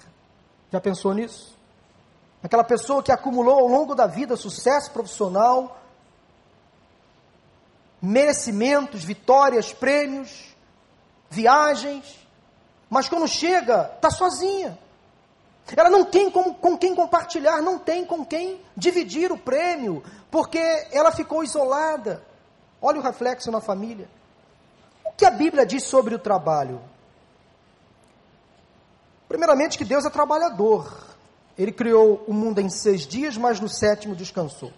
Já 0.72 0.80
pensou 0.80 1.14
nisso? 1.14 1.56
Aquela 2.44 2.64
pessoa 2.64 3.02
que 3.02 3.12
acumulou 3.12 3.60
ao 3.60 3.68
longo 3.68 3.96
da 3.96 4.06
vida 4.06 4.36
sucesso 4.36 4.92
profissional, 4.92 5.80
merecimentos, 8.02 9.04
vitórias, 9.04 9.74
prêmios, 9.74 10.56
viagens, 11.30 12.20
mas 12.90 13.10
quando 13.10 13.28
chega, 13.28 13.92
está 13.96 14.12
sozinha. 14.12 14.78
Ela 15.76 15.90
não 15.90 16.06
tem 16.06 16.30
com, 16.30 16.54
com 16.54 16.78
quem 16.78 16.94
compartilhar, 16.94 17.62
não 17.62 17.80
tem 17.80 18.06
com 18.06 18.24
quem 18.24 18.62
dividir 18.78 19.32
o 19.32 19.38
prêmio, 19.38 20.04
porque 20.30 20.60
ela 20.92 21.12
ficou 21.12 21.44
isolada. 21.44 22.24
Olha 22.80 23.00
o 23.00 23.04
reflexo 23.04 23.50
na 23.50 23.60
família. 23.60 24.08
O 25.04 25.12
que 25.14 25.26
a 25.26 25.32
Bíblia 25.32 25.66
diz 25.66 25.84
sobre 25.84 26.14
o 26.14 26.20
trabalho? 26.20 26.80
Primeiramente, 29.36 29.78
que 29.78 29.84
Deus 29.84 30.06
é 30.06 30.10
trabalhador. 30.10 30.90
Ele 31.58 31.74
criou 31.74 32.24
o 32.26 32.34
mundo 32.34 32.62
em 32.62 32.70
seis 32.70 33.02
dias, 33.06 33.36
mas 33.36 33.60
no 33.60 33.68
sétimo 33.68 34.16
descansou. 34.16 34.72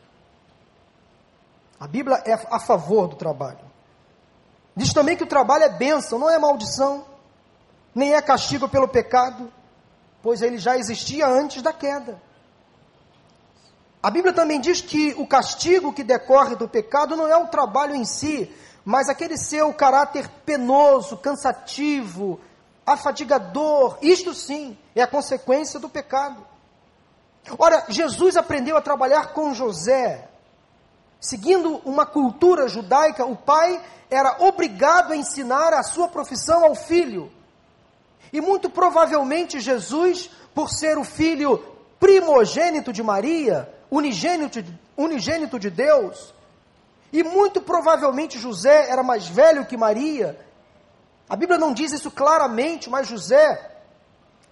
A 1.80 1.86
Bíblia 1.88 2.24
é 2.26 2.34
a 2.34 2.60
favor 2.60 3.08
do 3.08 3.16
trabalho. 3.16 3.60
Diz 4.76 4.92
também 4.92 5.16
que 5.16 5.24
o 5.24 5.28
trabalho 5.28 5.66
é 5.66 5.70
bênção, 5.70 6.18
não 6.18 6.28
é 6.28 6.40
maldição, 6.40 7.06
nem 7.94 8.16
é 8.16 8.20
castigo 8.20 8.68
pelo 8.68 8.88
pecado, 8.88 9.54
pois 10.24 10.42
ele 10.42 10.58
já 10.58 10.76
existia 10.76 11.28
antes 11.28 11.62
da 11.62 11.72
queda. 11.72 12.20
A 14.02 14.10
Bíblia 14.10 14.34
também 14.34 14.60
diz 14.60 14.82
que 14.82 15.14
o 15.20 15.28
castigo 15.28 15.94
que 15.94 16.04
decorre 16.04 16.56
do 16.56 16.68
pecado 16.68 17.16
não 17.16 17.28
é 17.28 17.38
o 17.38 17.46
trabalho 17.46 17.94
em 17.94 18.06
si, 18.06 18.52
mas 18.84 19.08
aquele 19.08 19.38
seu 19.38 19.72
caráter 19.72 20.28
penoso, 20.44 21.16
cansativo, 21.16 22.40
afadigador. 22.88 23.98
Isto 24.02 24.34
sim 24.34 24.78
é 24.96 25.02
a 25.02 25.08
consequência 25.08 25.78
do 25.78 25.90
pecado. 25.90 26.48
Ora, 27.60 27.86
Jesus 27.90 28.38
aprendeu 28.38 28.78
a 28.78 28.82
trabalhar 28.82 29.34
com 29.34 29.54
José. 29.54 30.30
Seguindo 31.20 31.82
uma 31.84 32.06
cultura 32.06 32.70
judaica, 32.70 33.26
o 33.26 33.36
pai 33.36 33.84
era 34.10 34.38
obrigado 34.40 35.12
a 35.12 35.18
ensinar 35.18 35.74
a 35.74 35.84
sua 35.84 36.08
profissão 36.08 36.64
ao 36.64 36.76
filho. 36.76 37.30
E 38.32 38.40
muito 38.40 38.70
provavelmente 38.70 39.60
Jesus, 39.60 40.30
por 40.56 40.70
ser 40.70 40.98
o 40.98 41.04
filho 41.04 41.64
primogênito 42.00 42.94
de 42.94 43.04
Maria, 43.04 43.74
unigênito, 43.90 44.64
unigênito 44.96 45.60
de 45.60 45.70
Deus, 45.70 46.34
e 47.12 47.24
muito 47.24 47.62
provavelmente 47.62 48.38
José 48.38 48.90
era 48.90 49.02
mais 49.02 49.28
velho 49.28 49.66
que 49.66 49.78
Maria, 49.78 50.38
a 51.30 51.36
Bíblia 51.36 51.60
não 51.60 51.74
diz 51.74 51.92
isso 51.92 52.10
claramente, 52.10 52.90
mas 52.90 53.08
José, 53.08 53.72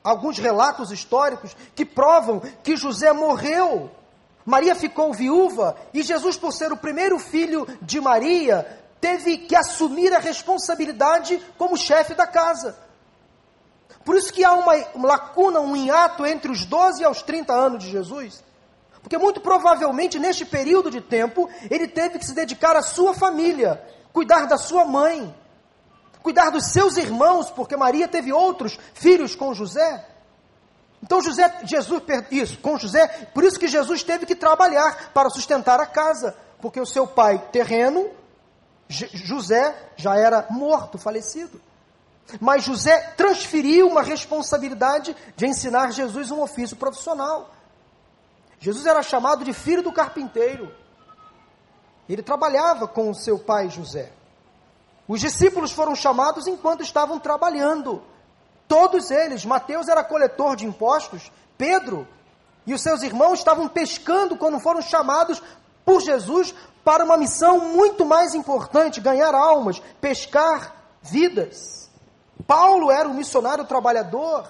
alguns 0.03 0.37
relatos 0.37 0.91
históricos 0.91 1.55
que 1.73 1.85
provam 1.85 2.41
que 2.63 2.75
José 2.75 3.13
morreu. 3.13 3.89
Maria 4.45 4.75
ficou 4.75 5.13
viúva 5.13 5.75
e 5.93 6.03
Jesus, 6.03 6.37
por 6.37 6.51
ser 6.51 6.71
o 6.71 6.77
primeiro 6.77 7.17
filho 7.17 7.65
de 7.81 7.99
Maria, 7.99 8.79
teve 9.01 9.37
que 9.39 9.55
assumir 9.55 10.13
a 10.13 10.19
responsabilidade 10.19 11.41
como 11.57 11.77
chefe 11.77 12.13
da 12.13 12.27
casa. 12.27 12.77
Por 14.03 14.15
isso 14.15 14.31
que 14.31 14.43
há 14.43 14.53
uma 14.53 14.73
lacuna, 15.07 15.59
um 15.59 15.75
hiato 15.75 16.25
entre 16.25 16.51
os 16.51 16.63
12 16.65 17.01
e 17.01 17.07
os 17.07 17.23
30 17.23 17.53
anos 17.53 17.83
de 17.83 17.89
Jesus. 17.89 18.43
Porque 19.01 19.17
muito 19.17 19.41
provavelmente 19.41 20.19
neste 20.19 20.45
período 20.45 20.91
de 20.91 21.01
tempo 21.01 21.49
ele 21.69 21.87
teve 21.87 22.19
que 22.19 22.25
se 22.25 22.33
dedicar 22.33 22.75
à 22.75 22.83
sua 22.83 23.13
família, 23.13 23.81
cuidar 24.13 24.45
da 24.45 24.57
sua 24.57 24.85
mãe, 24.85 25.33
cuidar 26.25 26.49
dos 26.49 26.71
seus 26.71 26.97
irmãos, 26.97 27.51
porque 27.51 27.77
Maria 27.77 28.07
teve 28.07 28.33
outros 28.33 28.79
filhos 28.95 29.35
com 29.35 29.53
José. 29.53 30.03
Então 31.03 31.21
José, 31.21 31.59
Jesus, 31.65 32.01
isso, 32.31 32.57
com 32.57 32.79
José, 32.79 33.07
por 33.31 33.43
isso 33.43 33.59
que 33.59 33.67
Jesus 33.67 34.01
teve 34.01 34.25
que 34.25 34.35
trabalhar 34.35 35.11
para 35.13 35.29
sustentar 35.29 35.79
a 35.79 35.85
casa, 35.85 36.35
porque 36.59 36.81
o 36.81 36.85
seu 36.85 37.05
pai 37.05 37.37
terreno, 37.51 38.09
José, 38.89 39.91
já 39.95 40.15
era 40.15 40.47
morto, 40.49 40.97
falecido. 40.97 41.61
Mas 42.41 42.63
José 42.63 43.13
transferiu 43.15 43.87
uma 43.87 44.01
responsabilidade 44.01 45.15
de 45.35 45.45
ensinar 45.45 45.91
Jesus 45.91 46.31
um 46.31 46.41
ofício 46.41 46.75
profissional. 46.75 47.53
Jesus 48.57 48.87
era 48.87 49.03
chamado 49.03 49.45
de 49.45 49.53
filho 49.53 49.83
do 49.83 49.93
carpinteiro. 49.93 50.73
Ele 52.09 52.23
trabalhava 52.23 52.87
com 52.87 53.11
o 53.11 53.13
seu 53.13 53.37
pai 53.37 53.69
José. 53.69 54.11
Os 55.07 55.19
discípulos 55.19 55.71
foram 55.71 55.95
chamados 55.95 56.47
enquanto 56.47 56.81
estavam 56.81 57.19
trabalhando. 57.19 58.01
Todos 58.67 59.11
eles. 59.11 59.45
Mateus 59.45 59.87
era 59.87 60.03
coletor 60.03 60.55
de 60.55 60.65
impostos, 60.65 61.31
Pedro 61.57 62.07
e 62.65 62.73
os 62.73 62.81
seus 62.81 63.03
irmãos 63.03 63.39
estavam 63.39 63.67
pescando 63.67 64.35
quando 64.35 64.59
foram 64.59 64.81
chamados 64.81 65.41
por 65.85 66.01
Jesus 66.01 66.53
para 66.83 67.03
uma 67.03 67.17
missão 67.17 67.59
muito 67.59 68.05
mais 68.05 68.33
importante: 68.33 68.99
ganhar 68.99 69.35
almas, 69.35 69.81
pescar 70.01 70.75
vidas. 71.01 71.89
Paulo 72.47 72.91
era 72.91 73.07
um 73.07 73.13
missionário 73.13 73.65
trabalhador, 73.65 74.47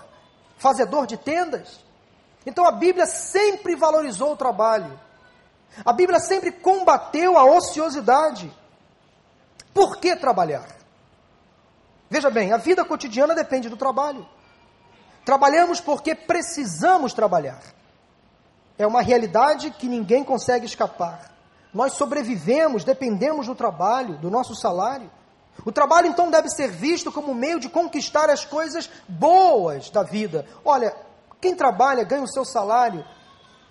fazedor 0.57 1.05
de 1.05 1.17
tendas. 1.17 1.83
Então 2.45 2.65
a 2.65 2.71
Bíblia 2.71 3.05
sempre 3.05 3.75
valorizou 3.75 4.33
o 4.33 4.37
trabalho. 4.37 4.99
A 5.83 5.91
Bíblia 5.91 6.19
sempre 6.19 6.51
combateu 6.51 7.37
a 7.37 7.43
ociosidade. 7.43 8.51
Por 9.75 9.97
que 9.97 10.15
trabalhar? 10.15 10.69
Veja 12.09 12.29
bem, 12.29 12.53
a 12.53 12.57
vida 12.57 12.85
cotidiana 12.85 13.35
depende 13.35 13.67
do 13.67 13.75
trabalho. 13.75 14.25
Trabalhamos 15.25 15.81
porque 15.81 16.15
precisamos 16.15 17.11
trabalhar. 17.11 17.61
É 18.77 18.87
uma 18.87 19.01
realidade 19.01 19.71
que 19.71 19.89
ninguém 19.89 20.23
consegue 20.23 20.65
escapar. 20.65 21.29
Nós 21.73 21.91
sobrevivemos, 21.91 22.85
dependemos 22.85 23.47
do 23.47 23.53
trabalho, 23.53 24.17
do 24.17 24.31
nosso 24.31 24.55
salário. 24.55 25.11
O 25.65 25.73
trabalho 25.73 26.07
então 26.07 26.31
deve 26.31 26.47
ser 26.47 26.69
visto 26.69 27.11
como 27.11 27.35
meio 27.35 27.59
de 27.59 27.67
conquistar 27.67 28.29
as 28.29 28.45
coisas 28.45 28.89
boas 29.09 29.89
da 29.89 30.03
vida. 30.03 30.45
Olha, 30.63 30.95
quem 31.41 31.53
trabalha 31.53 32.05
ganha 32.05 32.23
o 32.23 32.31
seu 32.31 32.45
salário 32.45 33.05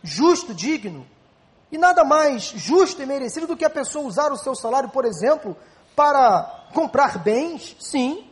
justo, 0.03 0.53
digno. 0.53 1.07
E 1.73 1.79
nada 1.79 2.05
mais 2.05 2.43
justo 2.43 3.01
e 3.01 3.07
merecido 3.07 3.47
do 3.47 3.57
que 3.57 3.65
a 3.65 3.71
pessoa 3.71 4.07
usar 4.07 4.31
o 4.33 4.37
seu 4.37 4.55
salário, 4.55 4.91
por 4.91 5.07
exemplo, 5.07 5.57
para 5.95 6.67
comprar 6.73 7.19
bens, 7.19 7.77
sim. 7.79 8.29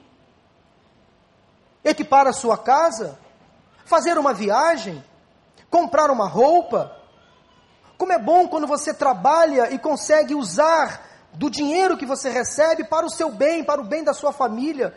Equipar 1.84 2.26
a 2.26 2.32
sua 2.32 2.56
casa, 2.56 3.18
fazer 3.84 4.18
uma 4.18 4.32
viagem, 4.32 5.02
comprar 5.70 6.10
uma 6.10 6.28
roupa. 6.28 6.96
Como 7.98 8.12
é 8.12 8.18
bom 8.18 8.48
quando 8.48 8.66
você 8.66 8.92
trabalha 8.92 9.72
e 9.72 9.78
consegue 9.78 10.34
usar 10.34 11.06
do 11.32 11.50
dinheiro 11.50 11.96
que 11.96 12.06
você 12.06 12.28
recebe 12.28 12.84
para 12.84 13.06
o 13.06 13.10
seu 13.10 13.30
bem, 13.30 13.64
para 13.64 13.80
o 13.80 13.84
bem 13.84 14.04
da 14.04 14.12
sua 14.12 14.32
família. 14.32 14.94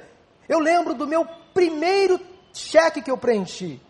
Eu 0.47 0.59
lembro 0.59 0.93
do 0.93 1.07
meu 1.07 1.25
primeiro 1.53 2.19
cheque 2.53 3.01
que 3.01 3.09
eu 3.09 3.17
preenchi. 3.17 3.81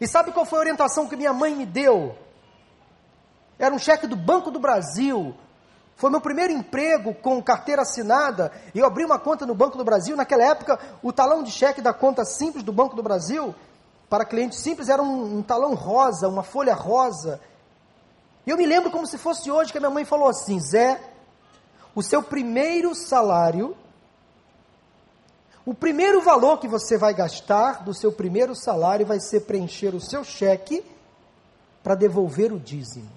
E 0.00 0.06
sabe 0.06 0.32
qual 0.32 0.44
foi 0.44 0.58
a 0.58 0.62
orientação 0.62 1.08
que 1.08 1.16
minha 1.16 1.32
mãe 1.32 1.54
me 1.54 1.64
deu? 1.64 2.18
Era 3.58 3.74
um 3.74 3.78
cheque 3.78 4.06
do 4.06 4.16
Banco 4.16 4.50
do 4.50 4.58
Brasil. 4.58 5.34
Foi 5.96 6.10
meu 6.10 6.20
primeiro 6.20 6.52
emprego 6.52 7.14
com 7.14 7.42
carteira 7.42 7.82
assinada. 7.82 8.50
E 8.74 8.78
eu 8.78 8.86
abri 8.86 9.04
uma 9.04 9.18
conta 9.18 9.46
no 9.46 9.54
Banco 9.54 9.78
do 9.78 9.84
Brasil. 9.84 10.16
Naquela 10.16 10.44
época, 10.44 10.78
o 11.02 11.12
talão 11.12 11.42
de 11.42 11.50
cheque 11.50 11.80
da 11.80 11.92
conta 11.92 12.24
simples 12.24 12.64
do 12.64 12.72
Banco 12.72 12.96
do 12.96 13.02
Brasil 13.02 13.54
para 14.08 14.24
cliente 14.24 14.56
simples 14.56 14.88
era 14.88 15.02
um, 15.02 15.38
um 15.38 15.42
talão 15.42 15.74
rosa, 15.74 16.28
uma 16.28 16.42
folha 16.42 16.74
rosa. 16.74 17.40
E 18.46 18.50
eu 18.50 18.56
me 18.56 18.66
lembro 18.66 18.90
como 18.90 19.06
se 19.06 19.18
fosse 19.18 19.50
hoje 19.50 19.72
que 19.72 19.78
a 19.78 19.80
minha 19.80 19.90
mãe 19.90 20.04
falou 20.04 20.28
assim: 20.28 20.60
Zé, 20.60 21.00
o 21.94 22.02
seu 22.02 22.22
primeiro 22.22 22.94
salário, 22.94 23.76
o 25.64 25.74
primeiro 25.74 26.20
valor 26.20 26.58
que 26.58 26.68
você 26.68 26.98
vai 26.98 27.14
gastar 27.14 27.82
do 27.84 27.94
seu 27.94 28.12
primeiro 28.12 28.54
salário 28.54 29.06
vai 29.06 29.18
ser 29.18 29.40
preencher 29.40 29.94
o 29.94 30.00
seu 30.00 30.22
cheque 30.22 30.84
para 31.82 31.94
devolver 31.94 32.52
o 32.52 32.60
dízimo. 32.60 33.10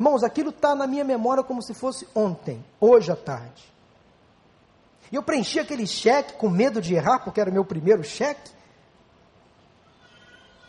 Irmãos, 0.00 0.24
aquilo 0.24 0.48
está 0.48 0.74
na 0.74 0.86
minha 0.86 1.04
memória 1.04 1.44
como 1.44 1.60
se 1.60 1.74
fosse 1.74 2.08
ontem, 2.14 2.64
hoje 2.80 3.12
à 3.12 3.16
tarde. 3.16 3.70
E 5.12 5.14
eu 5.14 5.22
preenchi 5.22 5.60
aquele 5.60 5.86
cheque 5.86 6.32
com 6.38 6.48
medo 6.48 6.80
de 6.80 6.94
errar, 6.94 7.18
porque 7.18 7.38
era 7.38 7.50
o 7.50 7.52
meu 7.52 7.66
primeiro 7.66 8.02
cheque 8.02 8.50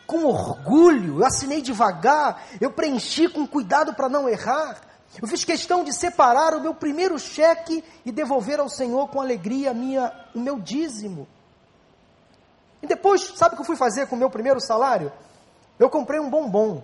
com 0.06 0.26
orgulho, 0.26 1.20
eu 1.20 1.26
assinei 1.26 1.62
devagar, 1.62 2.46
eu 2.60 2.70
preenchi 2.74 3.30
com 3.30 3.48
cuidado 3.48 3.94
para 3.94 4.10
não 4.10 4.28
errar. 4.28 4.82
Eu 5.22 5.26
fiz 5.26 5.46
questão 5.46 5.86
de 5.86 5.94
separar 5.94 6.54
o 6.54 6.60
meu 6.60 6.76
primeiro 6.76 7.18
cheque 7.18 7.82
e 8.06 8.12
devolver 8.12 8.60
ao 8.60 8.68
Senhor 8.68 9.08
com 9.08 9.22
alegria 9.22 9.74
minha, 9.74 10.12
o 10.36 10.40
meu 10.42 10.60
dízimo. 10.60 11.26
E 12.84 12.88
depois, 12.88 13.22
sabe 13.38 13.54
o 13.54 13.56
que 13.56 13.62
eu 13.62 13.66
fui 13.66 13.78
fazer 13.78 14.08
com 14.08 14.18
o 14.18 14.20
meu 14.20 14.30
primeiro 14.30 14.60
salário? 14.60 15.10
Eu 15.80 15.90
comprei 15.90 16.20
um 16.20 16.30
bombom. 16.30 16.84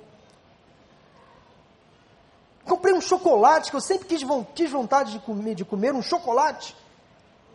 Comprei 2.67 2.93
um 2.93 3.01
chocolate 3.01 3.71
que 3.71 3.77
eu 3.77 3.81
sempre 3.81 4.07
quis, 4.07 4.25
quis 4.53 4.71
vontade 4.71 5.13
de 5.13 5.19
comer, 5.19 5.55
de 5.55 5.63
comer 5.63 5.93
um 5.93 6.01
chocolate. 6.01 6.75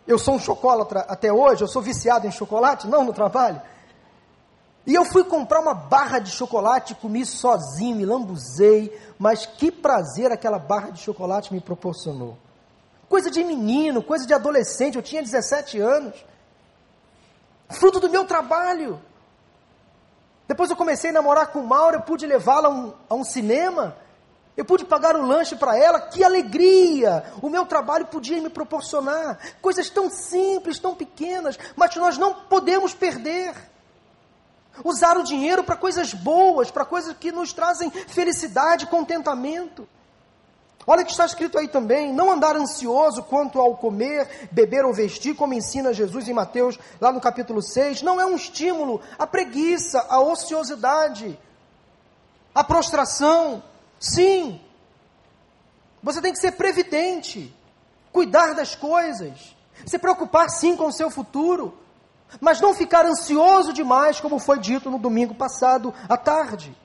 Eu 0.06 0.18
sou 0.18 0.34
um 0.34 0.38
chocolatra 0.38 1.00
até 1.00 1.32
hoje, 1.32 1.62
eu 1.62 1.68
sou 1.68 1.82
viciado 1.82 2.26
em 2.26 2.32
chocolate, 2.32 2.88
não 2.88 3.04
no 3.04 3.12
trabalho. 3.12 3.60
E 4.84 4.94
eu 4.94 5.04
fui 5.04 5.22
comprar 5.22 5.60
uma 5.60 5.74
barra 5.74 6.18
de 6.18 6.30
chocolate, 6.30 6.94
comi 6.94 7.24
sozinho, 7.24 7.94
me 7.94 8.04
lambuzei, 8.04 8.98
mas 9.18 9.46
que 9.46 9.70
prazer 9.70 10.32
aquela 10.32 10.58
barra 10.58 10.90
de 10.90 11.00
chocolate 11.00 11.52
me 11.52 11.60
proporcionou. 11.60 12.36
Coisa 13.08 13.30
de 13.30 13.44
menino, 13.44 14.02
coisa 14.02 14.26
de 14.26 14.34
adolescente, 14.34 14.96
eu 14.96 15.02
tinha 15.02 15.22
17 15.22 15.78
anos. 15.78 16.24
Fruto 17.68 18.00
do 18.00 18.10
meu 18.10 18.24
trabalho. 18.24 19.00
Depois 20.48 20.68
eu 20.68 20.76
comecei 20.76 21.10
a 21.10 21.12
namorar 21.12 21.48
com 21.48 21.62
Maura, 21.62 21.98
eu 21.98 22.02
pude 22.02 22.26
levá-la 22.26 22.68
a, 22.68 22.70
um, 22.70 22.92
a 23.08 23.14
um 23.14 23.24
cinema, 23.24 23.96
eu 24.54 24.64
pude 24.64 24.84
pagar 24.84 25.16
o 25.16 25.26
lanche 25.26 25.56
para 25.56 25.76
ela, 25.76 26.00
que 26.00 26.22
alegria! 26.22 27.24
O 27.40 27.48
meu 27.48 27.64
trabalho 27.64 28.06
podia 28.06 28.40
me 28.40 28.50
proporcionar. 28.50 29.38
Coisas 29.62 29.88
tão 29.88 30.10
simples, 30.10 30.78
tão 30.78 30.94
pequenas, 30.94 31.58
mas 31.74 31.96
nós 31.96 32.18
não 32.18 32.34
podemos 32.34 32.92
perder. 32.92 33.54
Usar 34.84 35.16
o 35.16 35.22
dinheiro 35.22 35.64
para 35.64 35.76
coisas 35.76 36.12
boas, 36.12 36.70
para 36.70 36.84
coisas 36.84 37.16
que 37.18 37.32
nos 37.32 37.52
trazem 37.52 37.90
felicidade, 37.90 38.86
contentamento. 38.86 39.88
Olha 40.86 41.04
que 41.04 41.12
está 41.12 41.24
escrito 41.24 41.58
aí 41.58 41.68
também: 41.68 42.12
não 42.12 42.30
andar 42.30 42.54
ansioso 42.54 43.22
quanto 43.22 43.58
ao 43.58 43.76
comer, 43.76 44.48
beber 44.50 44.84
ou 44.84 44.92
vestir, 44.92 45.34
como 45.34 45.54
ensina 45.54 45.94
Jesus 45.94 46.28
em 46.28 46.34
Mateus, 46.34 46.78
lá 47.00 47.10
no 47.10 47.20
capítulo 47.20 47.62
6. 47.62 48.02
Não 48.02 48.20
é 48.20 48.26
um 48.26 48.36
estímulo 48.36 49.00
à 49.18 49.26
preguiça, 49.26 50.04
à 50.10 50.20
ociosidade, 50.20 51.38
à 52.54 52.62
prostração. 52.62 53.62
Sim, 54.02 54.60
você 56.02 56.20
tem 56.20 56.32
que 56.32 56.38
ser 56.40 56.52
previdente, 56.52 57.54
cuidar 58.12 58.54
das 58.54 58.74
coisas, 58.74 59.56
se 59.86 59.98
preocupar 59.98 60.50
sim 60.50 60.76
com 60.76 60.86
o 60.86 60.92
seu 60.92 61.10
futuro 61.10 61.78
mas 62.40 62.60
não 62.60 62.74
ficar 62.74 63.04
ansioso 63.04 63.72
demais, 63.72 64.20
como 64.20 64.38
foi 64.38 64.58
dito 64.58 64.90
no 64.90 64.98
domingo 64.98 65.34
passado 65.34 65.94
à 66.08 66.16
tarde. 66.16 66.76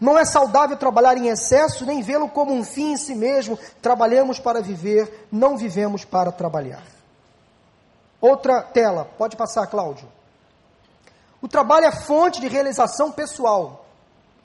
Não 0.00 0.18
é 0.18 0.24
saudável 0.24 0.76
trabalhar 0.76 1.16
em 1.16 1.28
excesso, 1.28 1.86
nem 1.86 2.02
vê-lo 2.02 2.28
como 2.28 2.52
um 2.52 2.64
fim 2.64 2.92
em 2.92 2.96
si 2.96 3.14
mesmo. 3.14 3.58
Trabalhamos 3.80 4.38
para 4.38 4.60
viver, 4.60 5.28
não 5.30 5.56
vivemos 5.56 6.04
para 6.04 6.32
trabalhar. 6.32 6.82
Outra 8.20 8.62
tela, 8.62 9.08
pode 9.16 9.36
passar, 9.36 9.66
Cláudio. 9.68 10.08
O 11.40 11.46
trabalho 11.46 11.86
é 11.86 11.92
fonte 11.92 12.40
de 12.40 12.48
realização 12.48 13.12
pessoal, 13.12 13.86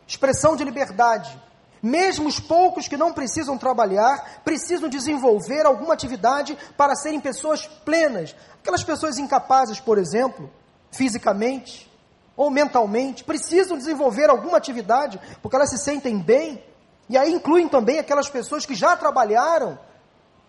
expressão 0.06 0.56
de 0.56 0.64
liberdade. 0.64 1.40
Mesmo 1.82 2.28
os 2.28 2.40
poucos 2.40 2.88
que 2.88 2.96
não 2.96 3.12
precisam 3.12 3.58
trabalhar, 3.58 4.42
precisam 4.44 4.88
desenvolver 4.88 5.66
alguma 5.66 5.94
atividade 5.94 6.58
para 6.78 6.96
serem 6.96 7.20
pessoas 7.20 7.66
plenas, 7.66 8.36
Aquelas 8.62 8.84
pessoas 8.84 9.18
incapazes, 9.18 9.80
por 9.80 9.98
exemplo, 9.98 10.50
fisicamente 10.92 11.90
ou 12.38 12.52
mentalmente, 12.52 13.24
precisam 13.24 13.76
desenvolver 13.76 14.30
alguma 14.30 14.58
atividade 14.58 15.20
porque 15.42 15.56
elas 15.56 15.70
se 15.70 15.80
sentem 15.80 16.20
bem. 16.20 16.64
E 17.10 17.18
aí 17.18 17.34
incluem 17.34 17.68
também 17.68 17.98
aquelas 17.98 18.30
pessoas 18.30 18.66
que 18.66 18.76
já 18.76 18.96
trabalharam 18.96 19.80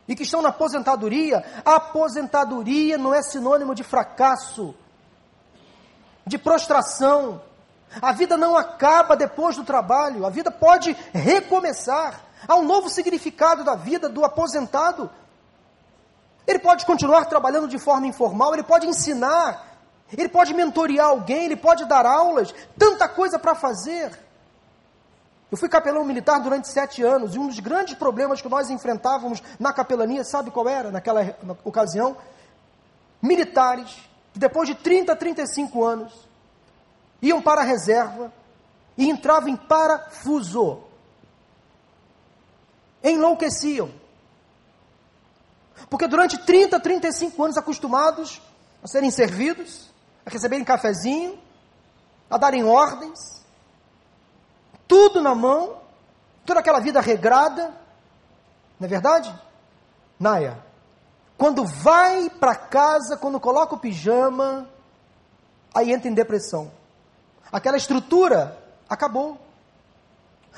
e 0.07 0.15
que 0.15 0.25
estão 0.25 0.43
na 0.43 0.51
aposentadoria. 0.51 1.43
A 1.65 1.77
aposentadoria 1.77 2.99
não 2.99 3.15
é 3.15 3.23
sinônimo 3.23 3.75
de 3.75 3.83
fracasso, 3.83 4.75
de 6.27 6.37
prostração. 6.37 7.41
A 8.01 8.13
vida 8.13 8.37
não 8.37 8.57
acaba 8.57 9.17
depois 9.17 9.57
do 9.57 9.65
trabalho, 9.65 10.25
a 10.25 10.31
vida 10.31 10.51
pode 10.51 10.97
recomeçar. 11.13 12.21
Há 12.47 12.57
um 12.57 12.65
novo 12.65 12.89
significado 12.89 13.63
da 13.65 13.75
vida 13.75 14.09
do 14.09 14.25
aposentado. 14.25 15.11
Ele 16.47 16.59
pode 16.59 16.87
continuar 16.87 17.27
trabalhando 17.27 17.69
de 17.69 17.79
forma 17.79 18.07
informal, 18.07 18.55
ele 18.55 18.63
pode 18.63 18.87
ensinar, 18.87 19.65
ele 20.17 20.29
pode 20.29 20.55
mentorear 20.55 21.09
alguém, 21.09 21.45
ele 21.45 21.57
pode 21.57 21.85
dar 21.85 22.05
aulas, 22.07 22.53
tanta 22.79 23.09
coisa 23.09 23.39
para 23.39 23.55
fazer. 23.55 24.19
Eu 25.51 25.59
fui 25.59 25.69
capelão 25.69 26.05
militar 26.05 26.41
durante 26.41 26.69
sete 26.69 27.03
anos 27.03 27.35
e 27.35 27.39
um 27.39 27.47
dos 27.47 27.61
grandes 27.61 27.95
problemas 27.95 28.41
que 28.41 28.49
nós 28.49 28.71
enfrentávamos 28.71 29.43
na 29.61 29.73
capelania, 29.73 30.25
sabe 30.25 30.51
qual 30.51 30.67
era 30.67 30.91
naquela 30.91 31.37
ocasião? 31.63 32.17
Militares 33.21 33.95
que 34.33 34.39
depois 34.39 34.67
de 34.67 34.75
30, 34.75 35.15
35 35.15 35.85
anos 35.85 36.32
iam 37.23 37.41
para 37.41 37.63
a 37.63 37.65
reserva 37.65 38.33
e 38.99 39.09
entravam 39.09 39.49
em 39.49 39.57
parafuso. 39.57 40.83
Enlouqueciam 43.03 43.91
Porque 45.89 46.07
durante 46.07 46.39
30, 46.39 46.79
35 46.81 47.45
anos 47.45 47.57
acostumados 47.57 48.41
a 48.83 48.87
serem 48.87 49.11
servidos, 49.11 49.91
a 50.25 50.31
receberem 50.31 50.65
cafezinho, 50.65 51.39
a 52.31 52.37
darem 52.37 52.65
ordens, 52.65 53.45
tudo 54.89 55.21
na 55.21 55.35
mão, 55.35 55.77
toda 56.45 56.61
aquela 56.61 56.81
vida 56.81 57.01
regrada, 57.01 57.69
não 58.79 58.87
é 58.87 58.89
verdade? 58.89 59.35
Naya, 60.19 60.65
quando 61.37 61.65
vai 61.65 62.31
para 62.31 62.55
casa, 62.55 63.17
quando 63.17 63.39
coloca 63.39 63.75
o 63.75 63.79
pijama, 63.79 64.69
aí 65.75 65.93
entra 65.93 66.09
em 66.09 66.15
depressão. 66.15 66.71
Aquela 67.53 67.77
estrutura 67.77 68.59
acabou. 68.89 69.39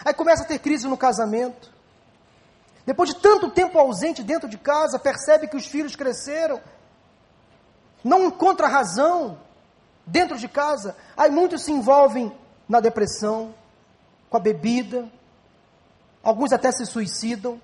Aí 0.04 0.14
começa 0.14 0.44
a 0.44 0.46
ter 0.46 0.60
crise 0.60 0.86
no 0.86 0.96
casamento. 0.96 1.72
Depois 2.86 3.10
de 3.10 3.16
tanto 3.16 3.50
tempo 3.50 3.78
ausente 3.78 4.22
dentro 4.22 4.48
de 4.48 4.56
casa, 4.56 4.98
percebe 4.98 5.48
que 5.48 5.56
os 5.56 5.66
filhos 5.66 5.96
cresceram. 5.96 6.60
Não 8.04 8.26
encontra 8.26 8.68
razão 8.68 9.38
dentro 10.06 10.38
de 10.38 10.46
casa. 10.48 10.94
Aí 11.16 11.30
muitos 11.30 11.62
se 11.62 11.72
envolvem 11.72 12.32
na 12.68 12.78
depressão, 12.80 13.54
com 14.30 14.36
a 14.36 14.40
bebida. 14.40 15.08
Alguns 16.22 16.52
até 16.52 16.70
se 16.70 16.86
suicidam, 16.86 17.60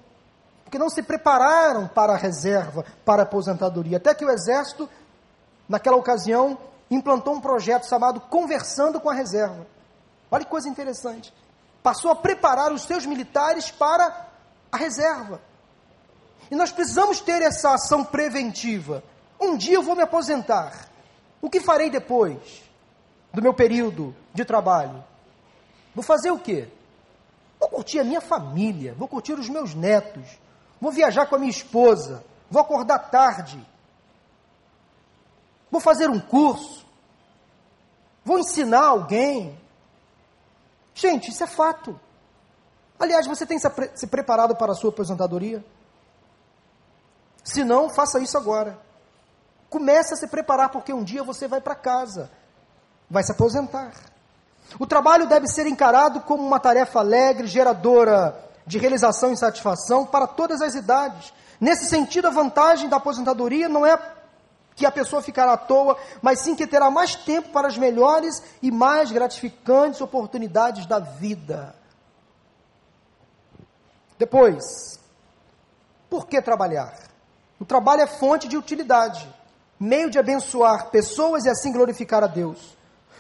porque 0.64 0.78
não 0.78 0.90
se 0.90 1.02
prepararam 1.02 1.86
para 1.88 2.14
a 2.14 2.16
reserva, 2.16 2.84
para 3.04 3.22
a 3.22 3.24
aposentadoria. 3.24 3.98
Até 3.98 4.14
que 4.14 4.24
o 4.24 4.30
exército, 4.30 4.88
naquela 5.68 5.96
ocasião, 5.96 6.58
implantou 6.90 7.34
um 7.34 7.40
projeto 7.40 7.88
chamado 7.88 8.20
Conversando 8.20 9.00
com 9.00 9.08
a 9.08 9.14
Reserva. 9.14 9.66
Olha 10.30 10.44
que 10.44 10.50
coisa 10.50 10.68
interessante. 10.68 11.32
Passou 11.82 12.10
a 12.10 12.16
preparar 12.16 12.72
os 12.72 12.82
seus 12.82 13.06
militares 13.06 13.70
para 13.70 14.28
a 14.70 14.76
reserva. 14.76 15.40
E 16.50 16.54
nós 16.54 16.70
precisamos 16.70 17.20
ter 17.20 17.42
essa 17.42 17.74
ação 17.74 18.04
preventiva. 18.04 19.02
Um 19.40 19.56
dia 19.56 19.74
eu 19.74 19.82
vou 19.82 19.96
me 19.96 20.02
aposentar. 20.02 20.88
O 21.40 21.48
que 21.48 21.60
farei 21.60 21.90
depois 21.90 22.62
do 23.32 23.40
meu 23.40 23.54
período 23.54 24.14
de 24.34 24.44
trabalho? 24.44 25.02
Vou 25.94 26.04
fazer 26.04 26.30
o 26.30 26.38
quê? 26.38 26.68
Vou 27.58 27.68
curtir 27.68 28.00
a 28.00 28.04
minha 28.04 28.20
família, 28.20 28.94
vou 28.96 29.08
curtir 29.08 29.34
os 29.34 29.48
meus 29.48 29.74
netos, 29.74 30.24
vou 30.80 30.90
viajar 30.90 31.26
com 31.26 31.36
a 31.36 31.38
minha 31.38 31.50
esposa, 31.50 32.24
vou 32.50 32.60
acordar 32.60 32.98
tarde, 33.10 33.66
vou 35.70 35.80
fazer 35.80 36.08
um 36.10 36.20
curso, 36.20 36.84
vou 38.24 38.38
ensinar 38.38 38.86
alguém. 38.86 39.58
Gente, 40.94 41.30
isso 41.30 41.44
é 41.44 41.46
fato. 41.46 41.98
Aliás, 42.98 43.26
você 43.26 43.46
tem 43.46 43.58
se 43.58 44.06
preparado 44.06 44.54
para 44.56 44.72
a 44.72 44.74
sua 44.74 44.90
aposentadoria? 44.90 45.64
Se 47.42 47.64
não, 47.64 47.88
faça 47.88 48.20
isso 48.20 48.36
agora. 48.36 48.78
Comece 49.70 50.14
a 50.14 50.16
se 50.16 50.26
preparar, 50.26 50.68
porque 50.68 50.92
um 50.92 51.02
dia 51.02 51.22
você 51.22 51.48
vai 51.48 51.60
para 51.60 51.74
casa, 51.74 52.30
vai 53.08 53.22
se 53.22 53.32
aposentar. 53.32 53.92
O 54.78 54.86
trabalho 54.86 55.26
deve 55.26 55.46
ser 55.48 55.66
encarado 55.66 56.20
como 56.20 56.46
uma 56.46 56.60
tarefa 56.60 56.98
alegre, 57.00 57.46
geradora 57.46 58.36
de 58.66 58.78
realização 58.78 59.32
e 59.32 59.36
satisfação 59.36 60.04
para 60.04 60.26
todas 60.26 60.60
as 60.60 60.74
idades. 60.74 61.32
Nesse 61.60 61.86
sentido, 61.86 62.28
a 62.28 62.30
vantagem 62.30 62.88
da 62.88 62.96
aposentadoria 62.96 63.68
não 63.68 63.84
é 63.84 63.98
que 64.80 64.86
a 64.86 64.90
pessoa 64.90 65.20
ficará 65.20 65.52
à 65.52 65.56
toa, 65.58 65.98
mas 66.22 66.40
sim 66.40 66.54
que 66.54 66.66
terá 66.66 66.90
mais 66.90 67.14
tempo 67.14 67.50
para 67.50 67.68
as 67.68 67.76
melhores 67.76 68.42
e 68.62 68.70
mais 68.70 69.12
gratificantes 69.12 70.00
oportunidades 70.00 70.86
da 70.86 70.98
vida. 70.98 71.74
Depois, 74.18 74.98
por 76.08 76.26
que 76.26 76.40
trabalhar? 76.40 76.94
O 77.58 77.64
trabalho 77.66 78.00
é 78.00 78.06
fonte 78.06 78.48
de 78.48 78.56
utilidade, 78.56 79.28
meio 79.78 80.08
de 80.08 80.18
abençoar 80.18 80.88
pessoas 80.88 81.44
e 81.44 81.50
assim 81.50 81.72
glorificar 81.72 82.24
a 82.24 82.26
Deus. 82.26 82.74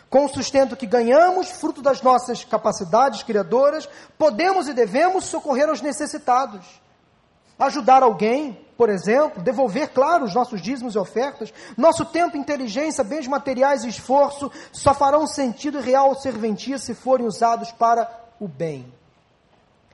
Com 0.08 0.24
o 0.24 0.28
sustento 0.28 0.76
que 0.76 0.86
ganhamos, 0.86 1.50
fruto 1.50 1.82
das 1.82 2.00
nossas 2.00 2.42
capacidades 2.42 3.22
criadoras, 3.22 3.86
podemos 4.16 4.66
e 4.66 4.72
devemos 4.72 5.26
socorrer 5.26 5.68
aos 5.68 5.82
necessitados. 5.82 6.80
Ajudar 7.58 8.02
alguém, 8.02 8.66
por 8.80 8.88
exemplo, 8.88 9.42
devolver, 9.42 9.90
claro, 9.90 10.24
os 10.24 10.34
nossos 10.34 10.62
dízimos 10.62 10.94
e 10.94 10.98
ofertas, 10.98 11.52
nosso 11.76 12.02
tempo, 12.02 12.38
inteligência, 12.38 13.04
bens 13.04 13.28
materiais 13.28 13.84
e 13.84 13.88
esforço 13.88 14.50
só 14.72 14.94
farão 14.94 15.26
sentido 15.26 15.80
real 15.80 16.18
serventia 16.18 16.78
se 16.78 16.94
forem 16.94 17.26
usados 17.26 17.70
para 17.72 18.10
o 18.40 18.48
bem. 18.48 18.90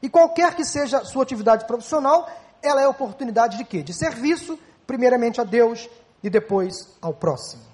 E 0.00 0.08
qualquer 0.08 0.54
que 0.54 0.64
seja 0.64 0.98
a 0.98 1.04
sua 1.04 1.24
atividade 1.24 1.66
profissional, 1.66 2.30
ela 2.62 2.80
é 2.80 2.86
oportunidade 2.86 3.58
de 3.58 3.64
quê? 3.64 3.82
De 3.82 3.92
serviço, 3.92 4.56
primeiramente 4.86 5.40
a 5.40 5.44
Deus 5.44 5.90
e 6.22 6.30
depois 6.30 6.96
ao 7.02 7.12
próximo. 7.12 7.64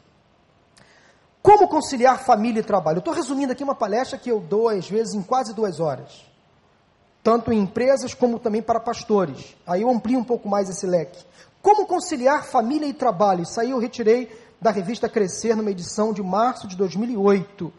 Como 1.43 1.69
conciliar 1.69 2.25
família 2.25 2.61
e 2.61 2.65
trabalho? 2.65 2.97
Eu 2.97 3.01
estou 3.01 3.13
resumindo 3.13 3.53
aqui 3.53 3.63
uma 3.63 3.75
palestra 3.75 4.17
que 4.17 4.31
eu 4.31 4.41
dou, 4.41 4.71
às 4.71 4.89
vezes, 4.89 5.13
em 5.13 5.23
quase 5.23 5.53
duas 5.53 5.79
horas. 5.79 6.32
Tanto 7.23 7.53
em 7.53 7.61
empresas 7.61 8.15
como 8.15 8.39
também 8.39 8.61
para 8.61 8.81
pastores. 8.81 9.57
Aí 9.67 9.83
eu 9.83 9.91
amplio 9.91 10.19
um 10.19 10.25
pouco 10.25 10.49
mais 10.49 10.69
esse 10.69 10.87
leque. 10.87 11.25
Como 11.61 11.87
conciliar 11.87 12.45
família 12.45 12.87
e 12.87 12.93
trabalho? 12.93 13.43
Isso 13.43 13.61
aí 13.61 13.71
eu 13.71 13.79
retirei 13.79 14.29
da 14.61 14.71
revista 14.71 15.09
Crescer, 15.09 15.57
numa 15.57 15.71
edição 15.71 16.13
de 16.13 16.23
março 16.23 16.67
de 16.67 16.77
2008, 16.77 17.73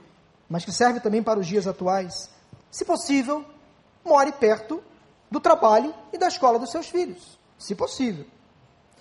mas 0.50 0.66
que 0.66 0.72
serve 0.72 1.00
também 1.00 1.24
para 1.24 1.40
os 1.40 1.48
dias 1.48 1.68
atuais. 1.68 2.30
Se 2.72 2.86
possível, 2.86 3.46
more 4.04 4.32
perto 4.34 4.82
do 5.30 5.40
trabalho 5.40 5.94
e 6.12 6.18
da 6.18 6.28
escola 6.28 6.60
dos 6.60 6.72
seus 6.72 6.88
filhos, 6.88 7.40
se 7.58 7.74
possível. 7.74 8.26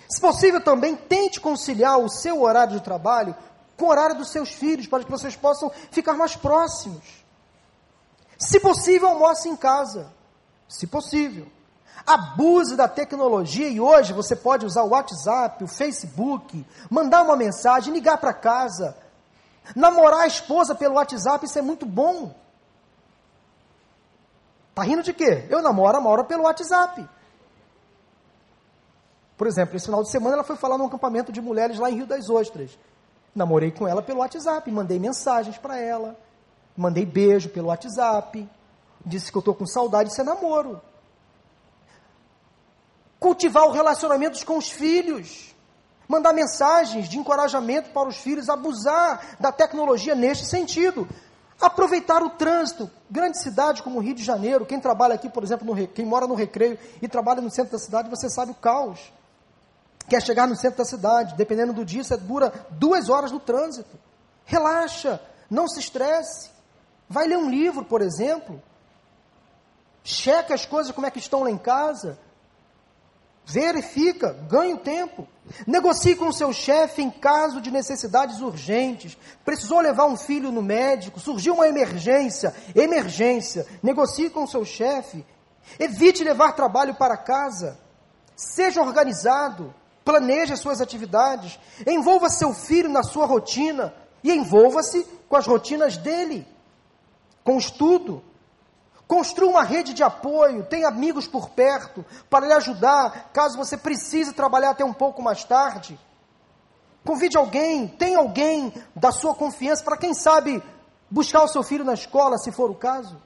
Se 0.09 0.21
possível, 0.21 0.61
também 0.61 0.95
tente 0.95 1.41
conciliar 1.41 1.99
o 1.99 2.09
seu 2.09 2.43
horário 2.43 2.77
de 2.77 2.83
trabalho 2.83 3.35
com 3.77 3.87
o 3.87 3.89
horário 3.89 4.17
dos 4.17 4.31
seus 4.31 4.51
filhos, 4.51 4.87
para 4.87 5.03
que 5.03 5.11
vocês 5.11 5.35
possam 5.35 5.71
ficar 5.91 6.15
mais 6.15 6.37
próximos. 6.37 7.25
Se 8.39 8.61
possível, 8.61 9.09
almoce 9.09 9.49
em 9.49 9.57
casa. 9.57 10.13
Se 10.73 10.87
possível. 10.87 11.47
Abuse 12.07 12.77
da 12.77 12.89
tecnologia 12.89 13.69
e 13.69 13.79
hoje 13.79 14.15
você 14.15 14.35
pode 14.35 14.65
usar 14.65 14.83
o 14.83 14.89
WhatsApp, 14.89 15.63
o 15.63 15.69
Facebook, 15.69 16.67
mandar 16.91 17.23
uma 17.23 17.37
mensagem, 17.37 17.93
ligar 17.93 18.17
para 18.17 18.33
casa. 18.33 18.97
Namorar 19.77 20.21
a 20.21 20.27
esposa 20.27 20.75
pelo 20.75 20.95
WhatsApp, 20.95 21.45
isso 21.45 21.59
é 21.59 21.63
muito 21.63 21.85
bom. 21.85 22.35
Tá 24.75 24.83
rindo 24.83 25.03
de 25.03 25.13
quê? 25.13 25.47
Eu 25.51 25.61
namoro 25.61 26.23
a 26.23 26.25
pelo 26.25 26.45
WhatsApp. 26.45 27.07
Por 29.37 29.47
exemplo, 29.47 29.77
esse 29.77 29.85
final 29.85 30.03
de 30.03 30.11
semana 30.11 30.37
ela 30.37 30.45
foi 30.45 30.57
falar 30.57 30.79
num 30.79 30.87
acampamento 30.87 31.31
de 31.31 31.41
mulheres 31.43 31.79
lá 31.79 31.91
em 31.91 31.97
Rio 31.97 32.07
das 32.07 32.31
Ostras. 32.31 32.79
Namorei 33.35 33.71
com 33.71 33.87
ela 33.87 34.03
pelo 34.03 34.21
WhatsApp, 34.21 34.69
mandei 34.71 34.99
mensagens 34.99 35.59
para 35.59 35.79
ela, 35.79 36.17
mandei 36.75 37.05
beijo 37.05 37.51
pelo 37.51 37.69
WhatsApp, 37.69 38.49
disse 39.05 39.31
que 39.31 39.37
eu 39.37 39.41
estou 39.41 39.55
com 39.55 39.67
saudade, 39.67 40.11
isso 40.11 40.21
é 40.21 40.25
namoro. 40.25 40.81
Cultivar 43.19 43.69
os 43.69 43.75
relacionamentos 43.75 44.43
com 44.43 44.59
os 44.59 44.71
filhos, 44.71 45.55
mandar 46.09 46.33
mensagens 46.33 47.09
de 47.09 47.19
encorajamento 47.19 47.91
para 47.91 48.09
os 48.09 48.17
filhos, 48.17 48.49
abusar 48.49 49.37
da 49.39 49.53
tecnologia 49.53 50.15
neste 50.15 50.45
sentido. 50.45 51.09
Aproveitar 51.61 52.23
o 52.23 52.31
trânsito. 52.31 52.91
Grande 53.09 53.41
cidade 53.41 53.83
como 53.83 53.99
o 53.99 54.03
Rio 54.03 54.15
de 54.15 54.25
Janeiro, 54.25 54.67
quem 54.67 54.81
trabalha 54.81 55.15
aqui, 55.15 55.29
por 55.29 55.45
exemplo, 55.45 55.65
no, 55.65 55.87
quem 55.87 56.05
mora 56.05 56.27
no 56.27 56.35
Recreio 56.35 56.77
e 57.01 57.07
trabalha 57.07 57.41
no 57.41 57.51
centro 57.51 57.73
da 57.73 57.79
cidade, 57.79 58.11
você 58.11 58.29
sabe 58.29 58.51
o 58.51 58.55
caos. 58.55 59.13
Quer 60.09 60.21
chegar 60.21 60.49
no 60.49 60.57
centro 60.57 60.79
da 60.79 60.85
cidade, 60.85 61.37
dependendo 61.37 61.73
do 61.73 61.85
dia, 61.85 62.03
você 62.03 62.17
dura 62.17 62.53
duas 62.71 63.09
horas 63.09 63.31
no 63.31 63.39
trânsito. 63.39 63.97
Relaxa, 64.45 65.21
não 65.49 65.69
se 65.69 65.79
estresse. 65.79 66.51
Vai 67.09 67.29
ler 67.29 67.39
um 67.39 67.49
livro, 67.49 67.85
por 67.85 68.03
exemplo. 68.03 68.61
Checa 70.05 70.55
as 70.55 70.67
coisas 70.67 70.93
como 70.93 71.07
é 71.07 71.11
que 71.11 71.19
estão 71.19 71.43
lá 71.43 71.51
em 71.51 71.59
casa. 71.59 72.19
Verifica, 73.45 74.33
ganha 74.49 74.75
o 74.75 74.79
tempo. 74.79 75.27
Negocie 75.67 76.15
com 76.15 76.29
o 76.29 76.33
seu 76.33 76.53
chefe 76.53 77.03
em 77.03 77.11
caso 77.11 77.61
de 77.61 77.71
necessidades 77.71 78.41
urgentes. 78.41 79.17
Precisou 79.45 79.81
levar 79.81 80.07
um 80.07 80.17
filho 80.17 80.53
no 80.53 80.63
médico, 80.63 81.21
surgiu 81.21 81.55
uma 81.55 81.69
emergência, 81.69 82.55
emergência. 82.75 83.67
Negocie 83.83 84.31
com 84.31 84.45
o 84.45 84.49
seu 84.49 84.65
chefe. 84.65 85.25
Evite 85.79 86.25
levar 86.25 86.53
trabalho 86.53 86.95
para 86.95 87.17
casa. 87.17 87.79
Seja 88.37 88.81
organizado. 88.81 89.75
Planeje 90.05 90.53
as 90.53 90.61
suas 90.61 90.81
atividades. 90.81 91.59
Envolva 91.87 92.29
seu 92.29 92.55
filho 92.55 92.89
na 92.89 93.03
sua 93.03 93.27
rotina 93.27 93.95
e 94.23 94.33
envolva-se 94.33 95.05
com 95.29 95.37
as 95.37 95.47
rotinas 95.47 95.97
dele, 95.97 96.47
com 97.43 97.57
o 97.57 97.59
estudo, 97.59 98.23
Construa 99.13 99.51
uma 99.51 99.63
rede 99.63 99.93
de 99.93 100.03
apoio, 100.03 100.65
tenha 100.65 100.89
amigos 100.89 101.27
por 101.27 101.51
perto 101.51 102.03
para 102.31 102.47
lhe 102.47 102.53
ajudar 102.55 103.29
caso 103.31 103.59
você 103.59 103.77
precise 103.77 104.33
trabalhar 104.33 104.71
até 104.71 104.87
um 104.87 104.93
pouco 104.95 105.21
mais 105.21 105.45
tarde. 105.45 106.01
Convide 107.05 107.37
alguém, 107.37 107.87
tenha 107.87 108.17
alguém 108.17 108.73
da 108.97 109.13
sua 109.13 109.35
confiança 109.35 109.85
para, 109.85 109.99
quem 109.99 110.15
sabe, 110.15 110.63
buscar 111.11 111.43
o 111.43 111.49
seu 111.49 111.63
filho 111.63 111.85
na 111.85 111.93
escola, 111.93 112.39
se 112.39 112.51
for 112.51 112.71
o 112.71 112.75
caso. 112.75 113.21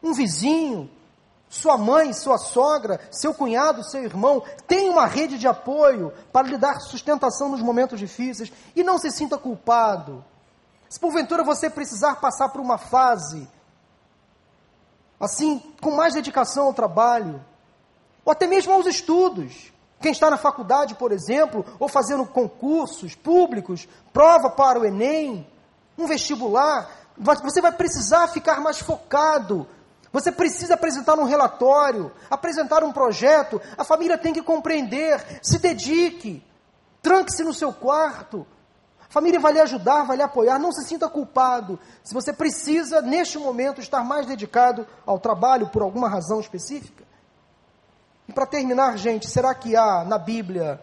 Um 0.00 0.12
vizinho, 0.12 0.88
Sua 1.48 1.76
mãe, 1.76 2.12
sua 2.12 2.38
sogra, 2.38 3.00
seu 3.10 3.34
cunhado, 3.34 3.82
seu 3.82 4.04
irmão, 4.04 4.44
tem 4.68 4.88
uma 4.88 5.06
rede 5.06 5.38
de 5.38 5.48
apoio 5.48 6.12
para 6.32 6.46
lhe 6.46 6.56
dar 6.56 6.78
sustentação 6.78 7.48
nos 7.48 7.62
momentos 7.62 7.98
difíceis 7.98 8.52
e 8.76 8.84
não 8.84 8.96
se 8.96 9.10
sinta 9.10 9.36
culpado. 9.36 10.24
Se 10.88 11.00
porventura 11.00 11.42
você 11.42 11.68
precisar 11.68 12.20
passar 12.20 12.50
por 12.50 12.60
uma 12.60 12.78
fase 12.78 13.48
assim, 15.18 15.62
com 15.80 15.90
mais 15.90 16.14
dedicação 16.14 16.66
ao 16.66 16.74
trabalho, 16.74 17.44
ou 18.24 18.32
até 18.32 18.46
mesmo 18.46 18.72
aos 18.72 18.86
estudos, 18.86 19.72
quem 20.00 20.12
está 20.12 20.28
na 20.28 20.36
faculdade, 20.36 20.94
por 20.94 21.12
exemplo, 21.12 21.64
ou 21.78 21.88
fazendo 21.88 22.26
concursos 22.26 23.14
públicos, 23.14 23.88
prova 24.12 24.50
para 24.50 24.78
o 24.78 24.84
Enem, 24.84 25.46
um 25.96 26.06
vestibular, 26.06 26.90
você 27.16 27.60
vai 27.60 27.72
precisar 27.72 28.28
ficar 28.28 28.60
mais 28.60 28.78
focado. 28.78 29.66
Você 30.12 30.30
precisa 30.30 30.74
apresentar 30.74 31.18
um 31.18 31.24
relatório, 31.24 32.12
apresentar 32.30 32.84
um 32.84 32.92
projeto. 32.92 33.60
A 33.76 33.84
família 33.84 34.18
tem 34.18 34.32
que 34.32 34.42
compreender. 34.42 35.40
Se 35.42 35.58
dedique. 35.58 36.44
Tranque-se 37.02 37.42
no 37.42 37.54
seu 37.54 37.72
quarto. 37.72 38.46
A 39.08 39.12
família 39.12 39.40
vai 39.40 39.52
lhe 39.52 39.60
ajudar, 39.60 40.04
vai 40.04 40.16
lhe 40.16 40.22
apoiar. 40.22 40.58
Não 40.58 40.72
se 40.72 40.84
sinta 40.86 41.08
culpado. 41.08 41.78
Se 42.02 42.12
você 42.12 42.32
precisa, 42.32 43.00
neste 43.00 43.38
momento, 43.38 43.80
estar 43.80 44.02
mais 44.04 44.26
dedicado 44.26 44.86
ao 45.04 45.18
trabalho 45.18 45.68
por 45.68 45.82
alguma 45.82 46.08
razão 46.08 46.40
específica. 46.40 47.04
E 48.28 48.32
para 48.32 48.46
terminar, 48.46 48.96
gente, 48.98 49.28
será 49.28 49.54
que 49.54 49.76
há 49.76 50.04
na 50.04 50.18
Bíblia 50.18 50.80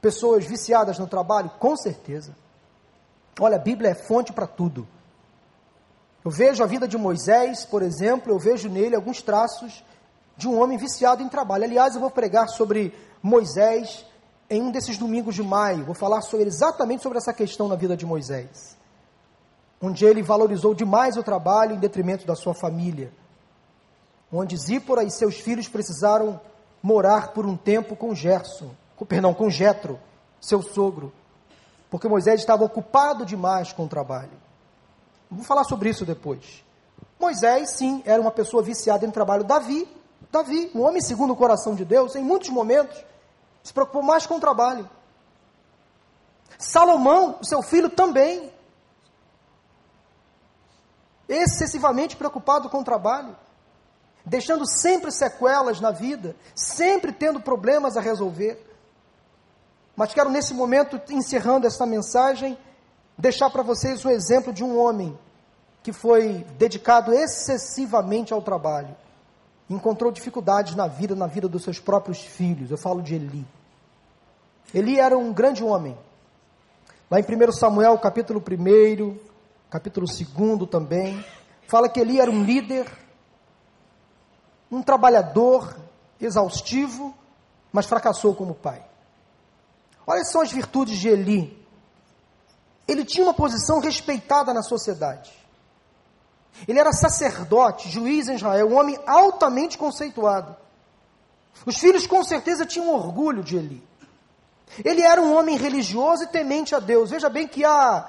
pessoas 0.00 0.44
viciadas 0.44 0.98
no 0.98 1.06
trabalho? 1.06 1.50
Com 1.58 1.76
certeza. 1.76 2.34
Olha, 3.38 3.56
a 3.56 3.60
Bíblia 3.60 3.90
é 3.90 3.94
fonte 3.94 4.32
para 4.32 4.46
tudo. 4.46 4.86
Eu 6.24 6.30
vejo 6.30 6.62
a 6.62 6.66
vida 6.66 6.86
de 6.86 6.96
Moisés, 6.96 7.64
por 7.64 7.82
exemplo, 7.82 8.32
eu 8.32 8.38
vejo 8.38 8.68
nele 8.68 8.94
alguns 8.94 9.22
traços 9.22 9.84
de 10.36 10.48
um 10.48 10.60
homem 10.60 10.78
viciado 10.78 11.22
em 11.22 11.28
trabalho. 11.28 11.64
Aliás, 11.64 11.94
eu 11.94 12.00
vou 12.00 12.10
pregar 12.10 12.48
sobre 12.48 12.94
Moisés 13.22 14.04
em 14.52 14.60
um 14.60 14.70
desses 14.70 14.98
domingos 14.98 15.34
de 15.34 15.42
maio. 15.42 15.82
Vou 15.82 15.94
falar 15.94 16.20
sobre, 16.20 16.46
exatamente 16.46 17.02
sobre 17.02 17.16
essa 17.16 17.32
questão 17.32 17.68
na 17.68 17.74
vida 17.74 17.96
de 17.96 18.04
Moisés. 18.04 18.76
Onde 19.80 20.04
ele 20.04 20.22
valorizou 20.22 20.74
demais 20.74 21.16
o 21.16 21.22
trabalho 21.22 21.74
em 21.74 21.78
detrimento 21.78 22.26
da 22.26 22.36
sua 22.36 22.52
família. 22.52 23.10
Onde 24.30 24.54
Zípora 24.58 25.04
e 25.04 25.10
seus 25.10 25.36
filhos 25.40 25.68
precisaram 25.68 26.38
morar 26.82 27.32
por 27.32 27.46
um 27.46 27.56
tempo 27.56 27.96
com 27.96 28.14
Gerson, 28.14 28.70
com, 28.94 29.06
perdão, 29.06 29.32
com 29.32 29.48
Jetro, 29.48 29.98
seu 30.38 30.60
sogro, 30.60 31.12
porque 31.90 32.06
Moisés 32.06 32.40
estava 32.40 32.62
ocupado 32.62 33.24
demais 33.24 33.72
com 33.72 33.84
o 33.84 33.88
trabalho. 33.88 34.36
Vou 35.30 35.44
falar 35.44 35.64
sobre 35.64 35.88
isso 35.88 36.04
depois. 36.04 36.62
Moisés, 37.18 37.70
sim, 37.70 38.02
era 38.04 38.20
uma 38.20 38.30
pessoa 38.30 38.62
viciada 38.62 39.06
em 39.06 39.10
trabalho. 39.10 39.44
Davi, 39.44 39.88
Davi, 40.30 40.70
um 40.74 40.82
homem 40.82 41.00
segundo 41.00 41.32
o 41.32 41.36
coração 41.36 41.74
de 41.74 41.86
Deus, 41.86 42.14
em 42.16 42.22
muitos 42.22 42.50
momentos, 42.50 43.02
se 43.62 43.72
preocupou 43.72 44.02
mais 44.02 44.26
com 44.26 44.36
o 44.36 44.40
trabalho. 44.40 44.88
Salomão, 46.58 47.38
seu 47.42 47.62
filho, 47.62 47.90
também. 47.90 48.52
Excessivamente 51.28 52.16
preocupado 52.16 52.68
com 52.68 52.80
o 52.80 52.84
trabalho 52.84 53.36
deixando 54.24 54.66
sempre 54.66 55.10
sequelas 55.10 55.80
na 55.80 55.90
vida, 55.90 56.36
sempre 56.54 57.12
tendo 57.12 57.40
problemas 57.40 57.96
a 57.96 58.00
resolver. 58.00 58.64
Mas 59.96 60.14
quero 60.14 60.30
nesse 60.30 60.54
momento, 60.54 61.00
encerrando 61.10 61.66
essa 61.66 61.84
mensagem, 61.84 62.56
deixar 63.18 63.50
para 63.50 63.62
vocês 63.62 64.04
o 64.04 64.10
exemplo 64.10 64.52
de 64.52 64.64
um 64.64 64.78
homem 64.78 65.18
que 65.82 65.92
foi 65.92 66.46
dedicado 66.56 67.12
excessivamente 67.12 68.32
ao 68.32 68.40
trabalho. 68.40 68.96
Encontrou 69.68 70.12
dificuldades 70.12 70.74
na 70.74 70.86
vida, 70.86 71.14
na 71.14 71.26
vida 71.26 71.48
dos 71.48 71.62
seus 71.62 71.78
próprios 71.78 72.20
filhos. 72.20 72.70
Eu 72.70 72.78
falo 72.78 73.02
de 73.02 73.14
Eli. 73.14 73.46
Eli 74.74 74.98
era 74.98 75.16
um 75.16 75.32
grande 75.32 75.62
homem. 75.64 75.96
Lá 77.10 77.20
em 77.20 77.22
1 77.22 77.52
Samuel, 77.52 77.98
capítulo 77.98 78.40
1, 78.40 79.18
capítulo 79.70 80.06
2 80.06 80.70
também, 80.70 81.24
fala 81.66 81.88
que 81.88 82.00
Eli 82.00 82.20
era 82.20 82.30
um 82.30 82.42
líder 82.42 82.86
um 84.72 84.82
trabalhador 84.82 85.76
exaustivo, 86.18 87.14
mas 87.70 87.84
fracassou 87.84 88.34
como 88.34 88.54
pai. 88.54 88.82
Olha 90.06 90.24
só 90.24 90.40
as 90.40 90.50
virtudes 90.50 90.98
de 90.98 91.08
Eli. 91.08 91.62
Ele 92.88 93.04
tinha 93.04 93.24
uma 93.24 93.34
posição 93.34 93.80
respeitada 93.80 94.54
na 94.54 94.62
sociedade. 94.62 95.30
Ele 96.66 96.78
era 96.78 96.92
sacerdote, 96.92 97.88
juiz 97.88 98.28
em 98.28 98.34
Israel, 98.34 98.68
um 98.68 98.76
homem 98.76 98.98
altamente 99.06 99.78
conceituado. 99.78 100.56
Os 101.66 101.76
filhos 101.78 102.06
com 102.06 102.22
certeza 102.22 102.66
tinham 102.66 102.94
orgulho 102.94 103.42
de 103.42 103.56
Eli. 103.56 103.82
Ele 104.84 105.02
era 105.02 105.20
um 105.20 105.36
homem 105.36 105.56
religioso 105.56 106.24
e 106.24 106.28
temente 106.28 106.74
a 106.74 106.78
Deus. 106.78 107.10
Veja 107.10 107.28
bem 107.28 107.46
que 107.46 107.64
há 107.64 108.08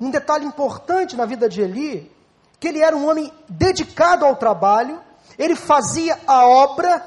um 0.00 0.10
detalhe 0.10 0.46
importante 0.46 1.16
na 1.16 1.26
vida 1.26 1.48
de 1.48 1.60
Eli, 1.60 2.10
que 2.58 2.68
ele 2.68 2.80
era 2.80 2.96
um 2.96 3.08
homem 3.08 3.32
dedicado 3.48 4.24
ao 4.24 4.36
trabalho 4.36 5.00
ele 5.40 5.56
fazia 5.56 6.20
a 6.26 6.46
obra, 6.46 7.02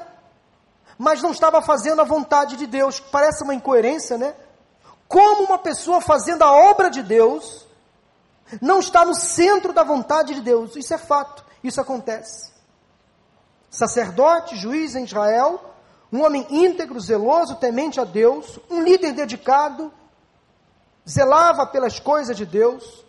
mas 0.98 1.22
não 1.22 1.30
estava 1.30 1.62
fazendo 1.62 2.00
a 2.00 2.04
vontade 2.04 2.56
de 2.56 2.66
Deus. 2.66 2.98
Parece 2.98 3.44
uma 3.44 3.54
incoerência, 3.54 4.18
né? 4.18 4.34
Como 5.06 5.44
uma 5.44 5.56
pessoa 5.56 6.00
fazendo 6.00 6.42
a 6.42 6.50
obra 6.50 6.90
de 6.90 7.00
Deus 7.00 7.63
não 8.60 8.80
está 8.80 9.04
no 9.04 9.14
centro 9.14 9.72
da 9.72 9.82
vontade 9.82 10.34
de 10.34 10.40
Deus? 10.40 10.76
Isso 10.76 10.94
é 10.94 10.98
fato, 10.98 11.44
isso 11.62 11.80
acontece. 11.80 12.52
Sacerdote, 13.70 14.56
juiz 14.56 14.94
em 14.94 15.04
Israel, 15.04 15.74
um 16.12 16.24
homem 16.24 16.46
íntegro, 16.48 17.00
zeloso, 17.00 17.56
temente 17.56 18.00
a 18.00 18.04
Deus, 18.04 18.58
um 18.70 18.82
líder 18.82 19.12
dedicado, 19.12 19.92
zelava 21.08 21.66
pelas 21.66 21.98
coisas 21.98 22.36
de 22.36 22.46
Deus, 22.46 23.04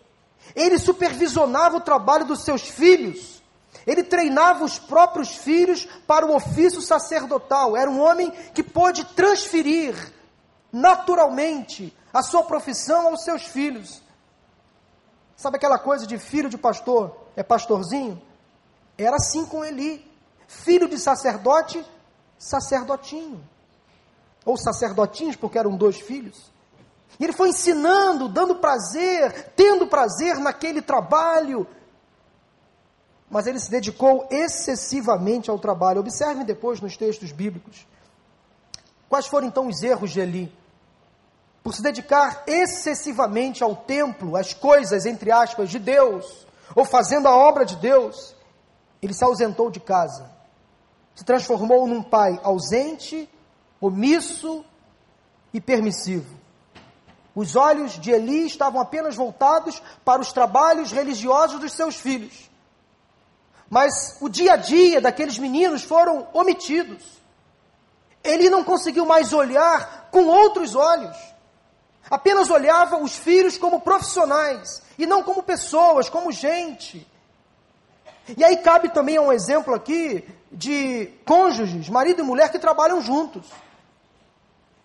ele 0.56 0.80
supervisionava 0.80 1.78
o 1.78 1.82
trabalho 1.82 2.26
dos 2.26 2.44
seus 2.44 2.64
filhos, 2.64 3.44
ele 3.86 4.04
treinava 4.04 4.64
os 4.64 4.80
próprios 4.80 5.30
filhos 5.36 5.88
para 6.08 6.26
o 6.26 6.36
ofício 6.36 6.82
sacerdotal. 6.82 7.78
Era 7.78 7.90
um 7.90 8.02
homem 8.02 8.32
que 8.54 8.64
pôde 8.64 9.06
transferir 9.06 9.96
naturalmente 10.72 11.96
a 12.12 12.24
sua 12.24 12.44
profissão 12.44 13.08
aos 13.08 13.24
seus 13.24 13.44
filhos. 13.44 14.02
Sabe 15.36 15.58
aquela 15.58 15.78
coisa 15.78 16.08
de 16.08 16.18
filho 16.18 16.50
de 16.50 16.58
pastor 16.58 17.16
é 17.36 17.44
pastorzinho? 17.44 18.22
Era 18.98 19.18
assim 19.18 19.46
com 19.46 19.64
Eli. 19.64 20.10
Filho 20.48 20.88
de 20.88 20.98
sacerdote, 20.98 21.86
sacerdotinho. 22.38 23.44
Ou 24.46 24.58
sacerdotinhos, 24.58 25.36
porque 25.36 25.58
eram 25.58 25.76
dois 25.76 26.00
filhos. 26.00 26.52
E 27.20 27.24
ele 27.24 27.34
foi 27.34 27.50
ensinando, 27.50 28.28
dando 28.28 28.56
prazer, 28.56 29.54
tendo 29.56 29.88
prazer 29.88 30.38
naquele 30.38 30.82
trabalho, 30.82 31.68
mas 33.30 33.48
ele 33.48 33.60
se 33.60 33.72
dedicou 33.72 34.28
excessivamente 34.30 35.50
ao 35.50 35.58
trabalho. 35.58 36.00
Observem 36.00 36.46
depois 36.46 36.80
nos 36.80 36.96
textos 36.96 37.32
bíblicos. 37.32 37.88
Quais 39.10 39.28
foram 39.28 39.48
então 39.48 39.68
os 39.68 39.82
erros 39.82 40.12
de 40.12 40.20
Eli? 40.20 40.54
Por 41.66 41.74
se 41.74 41.82
dedicar 41.82 42.44
excessivamente 42.46 43.64
ao 43.64 43.76
templo, 43.76 44.38
às 44.38 44.54
coisas, 44.54 45.08
entre 45.08 45.32
aspas, 45.32 45.72
de 45.72 45.80
Deus, 45.80 46.46
ou 46.76 46.86
fazendo 46.86 47.28
a 47.28 47.36
obra 47.36 47.66
de 47.66 47.76
Deus, 47.78 48.36
ele 49.02 49.16
se 49.16 49.24
ausentou 49.24 49.72
de 49.72 49.80
casa. 49.80 50.30
Se 51.16 51.26
transformou 51.26 51.88
num 51.88 52.04
pai 52.04 52.40
ausente, 52.44 53.28
omisso 53.82 54.64
e 55.52 55.60
permissivo. 55.60 56.38
Os 57.34 57.56
olhos 57.56 57.94
de 57.94 58.12
Eli 58.12 58.46
estavam 58.46 58.80
apenas 58.80 59.16
voltados 59.16 59.82
para 60.04 60.22
os 60.22 60.32
trabalhos 60.32 60.92
religiosos 60.92 61.60
dos 61.60 61.74
seus 61.74 61.96
filhos 61.96 62.50
mas 63.70 64.18
o 64.22 64.30
dia 64.30 64.54
a 64.54 64.58
dia 64.58 65.02
daqueles 65.02 65.38
meninos 65.38 65.84
foram 65.84 66.28
omitidos. 66.34 67.04
Ele 68.24 68.50
não 68.50 68.64
conseguiu 68.64 69.06
mais 69.06 69.34
olhar 69.34 70.10
com 70.12 70.28
outros 70.28 70.76
olhos. 70.76 71.18
Apenas 72.10 72.50
olhava 72.50 72.98
os 72.98 73.16
filhos 73.16 73.58
como 73.58 73.82
profissionais 73.82 74.82
e 74.98 75.06
não 75.06 75.24
como 75.24 75.44
pessoas, 75.44 76.10
como 76.10 76.32
gente. 76.32 77.06
E 78.38 78.44
aí 78.44 78.58
cabe 78.58 78.90
também 78.90 79.20
um 79.20 79.32
exemplo 79.32 79.74
aqui 79.74 80.28
de 80.52 81.08
cônjuges, 81.26 81.90
marido 81.90 82.22
e 82.22 82.24
mulher 82.24 82.52
que 82.52 82.60
trabalham 82.60 83.02
juntos. 83.02 83.46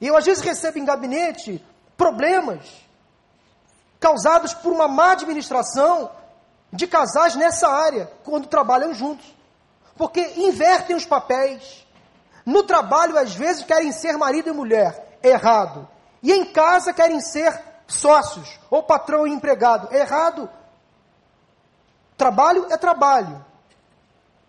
E 0.00 0.06
eu 0.06 0.16
às 0.16 0.24
vezes 0.24 0.42
recebo 0.42 0.78
em 0.78 0.84
gabinete 0.84 1.64
problemas 1.96 2.60
causados 3.98 4.54
por 4.54 4.72
uma 4.72 4.88
má 4.88 5.12
administração 5.12 6.10
de 6.72 6.86
casais 6.86 7.34
nessa 7.34 7.68
área, 7.68 8.10
quando 8.24 8.46
trabalham 8.46 8.94
juntos. 8.94 9.26
Porque 9.96 10.20
invertem 10.36 10.96
os 10.96 11.04
papéis. 11.04 11.86
No 12.46 12.62
trabalho, 12.62 13.18
às 13.18 13.34
vezes, 13.34 13.64
querem 13.64 13.92
ser 13.92 14.16
marido 14.16 14.48
e 14.48 14.52
mulher. 14.52 15.18
Errado. 15.22 15.86
E 16.22 16.32
em 16.32 16.44
casa 16.52 16.92
querem 16.92 17.20
ser 17.20 17.58
sócios, 17.86 18.58
ou 18.70 18.82
patrão 18.82 19.26
e 19.26 19.32
empregado. 19.32 19.92
Errado. 19.94 20.48
Trabalho 22.16 22.66
é 22.70 22.76
trabalho. 22.76 23.44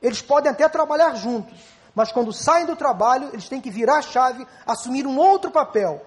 Eles 0.01 0.21
podem 0.21 0.51
até 0.51 0.67
trabalhar 0.67 1.15
juntos, 1.15 1.57
mas 1.93 2.11
quando 2.11 2.33
saem 2.33 2.65
do 2.65 2.75
trabalho, 2.75 3.29
eles 3.31 3.47
têm 3.47 3.61
que 3.61 3.69
virar 3.69 3.97
a 3.97 4.01
chave, 4.01 4.47
assumir 4.65 5.05
um 5.05 5.17
outro 5.17 5.51
papel 5.51 6.05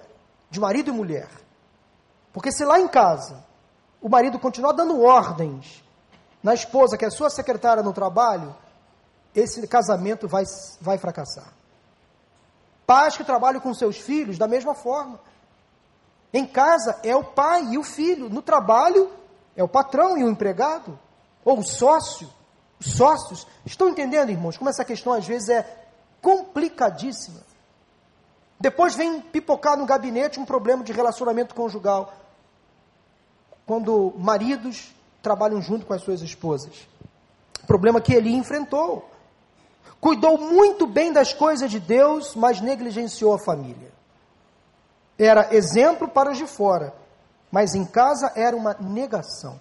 de 0.50 0.58
marido 0.60 0.90
e 0.90 0.92
mulher. 0.92 1.28
Porque 2.32 2.50
se 2.50 2.64
lá 2.64 2.80
em 2.80 2.88
casa 2.88 3.44
o 4.00 4.08
marido 4.08 4.38
continuar 4.38 4.72
dando 4.72 5.00
ordens 5.00 5.82
na 6.42 6.52
esposa, 6.52 6.98
que 6.98 7.04
é 7.04 7.10
sua 7.10 7.30
secretária 7.30 7.82
no 7.82 7.92
trabalho, 7.92 8.54
esse 9.34 9.66
casamento 9.66 10.28
vai, 10.28 10.44
vai 10.80 10.98
fracassar. 10.98 11.52
Pais 12.86 13.16
que 13.16 13.24
trabalham 13.24 13.60
com 13.60 13.72
seus 13.72 13.96
filhos 13.96 14.36
da 14.36 14.46
mesma 14.46 14.74
forma. 14.74 15.18
Em 16.34 16.44
casa 16.44 16.98
é 17.02 17.16
o 17.16 17.24
pai 17.24 17.64
e 17.70 17.78
o 17.78 17.82
filho, 17.82 18.28
no 18.28 18.42
trabalho 18.42 19.10
é 19.56 19.64
o 19.64 19.68
patrão 19.68 20.18
e 20.18 20.24
o 20.24 20.28
empregado, 20.28 20.98
ou 21.42 21.60
o 21.60 21.64
sócio 21.64 22.28
sócios. 22.84 23.46
Estão 23.64 23.88
entendendo, 23.88 24.30
irmãos, 24.30 24.56
como 24.56 24.70
essa 24.70 24.84
questão 24.84 25.12
às 25.12 25.26
vezes 25.26 25.48
é 25.48 25.86
complicadíssima. 26.20 27.40
Depois 28.58 28.94
vem 28.94 29.20
pipocar 29.20 29.76
no 29.76 29.86
gabinete 29.86 30.38
um 30.38 30.44
problema 30.44 30.84
de 30.84 30.92
relacionamento 30.92 31.54
conjugal. 31.54 32.12
Quando 33.66 34.14
maridos 34.18 34.94
trabalham 35.22 35.60
junto 35.60 35.86
com 35.86 35.94
as 35.94 36.02
suas 36.02 36.20
esposas. 36.20 36.86
Problema 37.66 38.00
que 38.00 38.12
ele 38.12 38.34
enfrentou. 38.34 39.10
Cuidou 40.00 40.38
muito 40.38 40.86
bem 40.86 41.12
das 41.12 41.32
coisas 41.32 41.70
de 41.70 41.80
Deus, 41.80 42.34
mas 42.34 42.60
negligenciou 42.60 43.34
a 43.34 43.38
família. 43.38 43.90
Era 45.18 45.54
exemplo 45.54 46.08
para 46.08 46.32
os 46.32 46.38
de 46.38 46.46
fora, 46.46 46.94
mas 47.50 47.74
em 47.74 47.84
casa 47.84 48.32
era 48.34 48.56
uma 48.56 48.74
negação. 48.80 49.60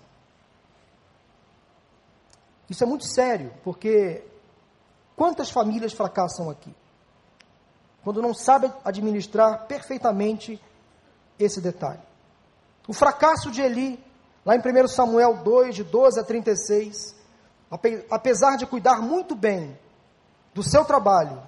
Isso 2.70 2.84
é 2.84 2.88
muito 2.88 3.06
sério, 3.06 3.54
porque 3.64 4.24
quantas 5.16 5.52
famílias 5.52 5.94
fracassam 5.94 6.50
aqui? 6.50 6.74
Quando 8.04 8.22
não 8.22 8.34
sabem 8.34 8.74
administrar 8.84 9.66
perfeitamente 9.68 10.62
esse 11.40 11.62
detalhe. 11.62 12.02
O 12.88 12.94
fracasso 12.94 13.52
de 13.52 13.62
Eli, 13.62 14.04
lá 14.46 14.56
em 14.56 14.60
1 14.60 14.88
Samuel 14.88 15.38
2, 15.44 15.76
de 15.76 15.84
12 15.84 16.20
a 16.20 16.24
36, 16.24 17.16
apesar 18.10 18.58
de 18.58 18.66
cuidar 18.66 19.02
muito 19.02 19.36
bem 19.36 19.78
do 20.54 20.64
seu 20.64 20.84
trabalho, 20.84 21.42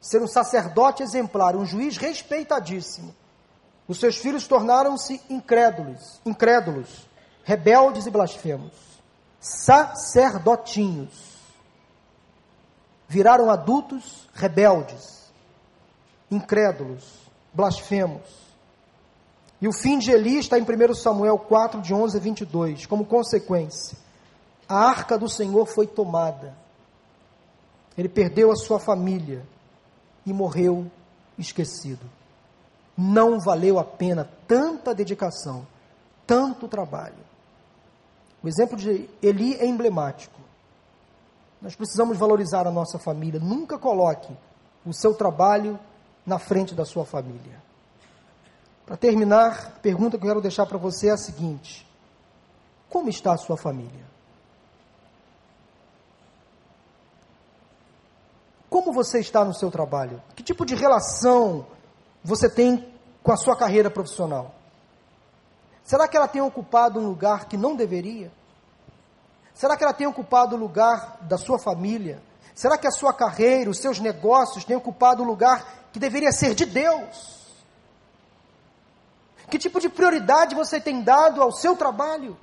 ser 0.00 0.22
um 0.22 0.26
sacerdote 0.26 1.02
exemplar, 1.02 1.56
um 1.56 1.66
juiz 1.66 1.96
respeitadíssimo, 1.96 3.14
os 3.86 3.98
seus 3.98 4.16
filhos 4.16 4.46
tornaram-se 4.46 5.20
incrédulos, 5.30 6.20
incrédulos, 6.24 7.08
rebeldes 7.44 8.06
e 8.06 8.10
blasfemos 8.10 8.88
sacerdotinhos. 9.40 11.38
Viraram 13.08 13.50
adultos 13.50 14.28
rebeldes, 14.34 15.32
incrédulos, 16.30 17.04
blasfemos. 17.52 18.48
E 19.60 19.66
o 19.66 19.72
fim 19.72 19.98
de 19.98 20.10
Eli 20.10 20.38
está 20.38 20.58
em 20.58 20.62
1 20.62 20.94
Samuel 20.94 21.38
4, 21.38 21.80
de 21.80 21.94
11 21.94 22.16
a 22.16 22.20
22. 22.20 22.86
Como 22.86 23.06
consequência, 23.06 23.96
a 24.68 24.76
arca 24.76 25.18
do 25.18 25.28
Senhor 25.28 25.66
foi 25.66 25.86
tomada. 25.86 26.54
Ele 27.96 28.08
perdeu 28.08 28.52
a 28.52 28.56
sua 28.56 28.78
família 28.78 29.44
e 30.28 30.32
morreu 30.32 30.90
esquecido. 31.38 32.04
Não 32.96 33.40
valeu 33.40 33.78
a 33.78 33.84
pena 33.84 34.28
tanta 34.46 34.94
dedicação, 34.94 35.66
tanto 36.26 36.68
trabalho. 36.68 37.28
O 38.42 38.48
exemplo 38.48 38.76
de 38.76 39.08
Eli 39.22 39.54
é 39.54 39.66
emblemático. 39.66 40.38
Nós 41.60 41.74
precisamos 41.74 42.18
valorizar 42.18 42.66
a 42.66 42.70
nossa 42.70 42.98
família. 42.98 43.40
Nunca 43.40 43.78
coloque 43.78 44.32
o 44.84 44.92
seu 44.92 45.14
trabalho 45.14 45.78
na 46.24 46.38
frente 46.38 46.74
da 46.74 46.84
sua 46.84 47.04
família. 47.04 47.62
Para 48.84 48.96
terminar, 48.96 49.74
a 49.76 49.80
pergunta 49.80 50.16
que 50.16 50.24
eu 50.24 50.28
quero 50.28 50.40
deixar 50.40 50.66
para 50.66 50.78
você 50.78 51.08
é 51.08 51.12
a 51.12 51.16
seguinte: 51.16 51.86
Como 52.88 53.08
está 53.08 53.32
a 53.32 53.36
sua 53.36 53.56
família? 53.56 54.06
Como 58.88 59.04
você 59.04 59.20
está 59.20 59.44
no 59.44 59.52
seu 59.52 59.70
trabalho? 59.70 60.22
Que 60.34 60.42
tipo 60.42 60.64
de 60.64 60.74
relação 60.74 61.66
você 62.24 62.48
tem 62.48 62.90
com 63.22 63.30
a 63.30 63.36
sua 63.36 63.54
carreira 63.54 63.90
profissional? 63.90 64.54
Será 65.84 66.08
que 66.08 66.16
ela 66.16 66.26
tem 66.26 66.40
ocupado 66.40 66.98
um 66.98 67.06
lugar 67.06 67.48
que 67.48 67.58
não 67.58 67.76
deveria? 67.76 68.32
Será 69.52 69.76
que 69.76 69.84
ela 69.84 69.92
tem 69.92 70.06
ocupado 70.06 70.56
o 70.56 70.58
lugar 70.58 71.18
da 71.20 71.36
sua 71.36 71.58
família? 71.58 72.22
Será 72.54 72.78
que 72.78 72.86
a 72.86 72.90
sua 72.90 73.12
carreira, 73.12 73.68
os 73.68 73.76
seus 73.76 74.00
negócios 74.00 74.64
têm 74.64 74.74
ocupado 74.74 75.22
o 75.22 75.26
lugar 75.26 75.90
que 75.92 75.98
deveria 75.98 76.32
ser 76.32 76.54
de 76.54 76.64
Deus? 76.64 77.46
Que 79.50 79.58
tipo 79.58 79.80
de 79.80 79.90
prioridade 79.90 80.54
você 80.54 80.80
tem 80.80 81.02
dado 81.02 81.42
ao 81.42 81.52
seu 81.52 81.76
trabalho? 81.76 82.38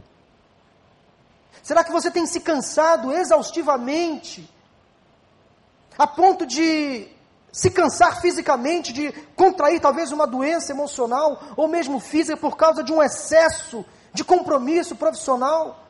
Será 1.64 1.84
que 1.84 1.92
você 1.92 2.12
tem 2.12 2.28
se 2.28 2.40
cansado 2.40 3.12
exaustivamente 3.12 4.54
a 5.98 6.08
ponto 6.08 6.46
de 6.46 7.08
se 7.52 7.72
cansar 7.72 8.20
fisicamente, 8.20 8.92
de 8.92 9.12
contrair 9.36 9.80
talvez 9.80 10.12
uma 10.12 10.28
doença 10.28 10.72
emocional 10.72 11.42
ou 11.56 11.68
mesmo 11.68 12.00
física 12.00 12.36
por 12.36 12.58
causa 12.58 12.84
de 12.84 12.92
um 12.92 13.02
excesso 13.02 13.86
de 14.14 14.24
compromisso 14.24 14.96
profissional. 14.96 15.86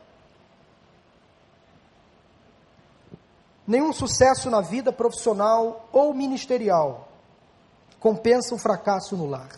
Nenhum 3.68 3.92
sucesso 3.92 4.50
na 4.50 4.62
vida 4.62 4.94
profissional 4.94 5.90
ou 5.92 6.14
ministerial 6.14 7.10
compensa 8.00 8.54
um 8.54 8.60
fracasso 8.60 9.18
no 9.18 9.26
lar. 9.26 9.50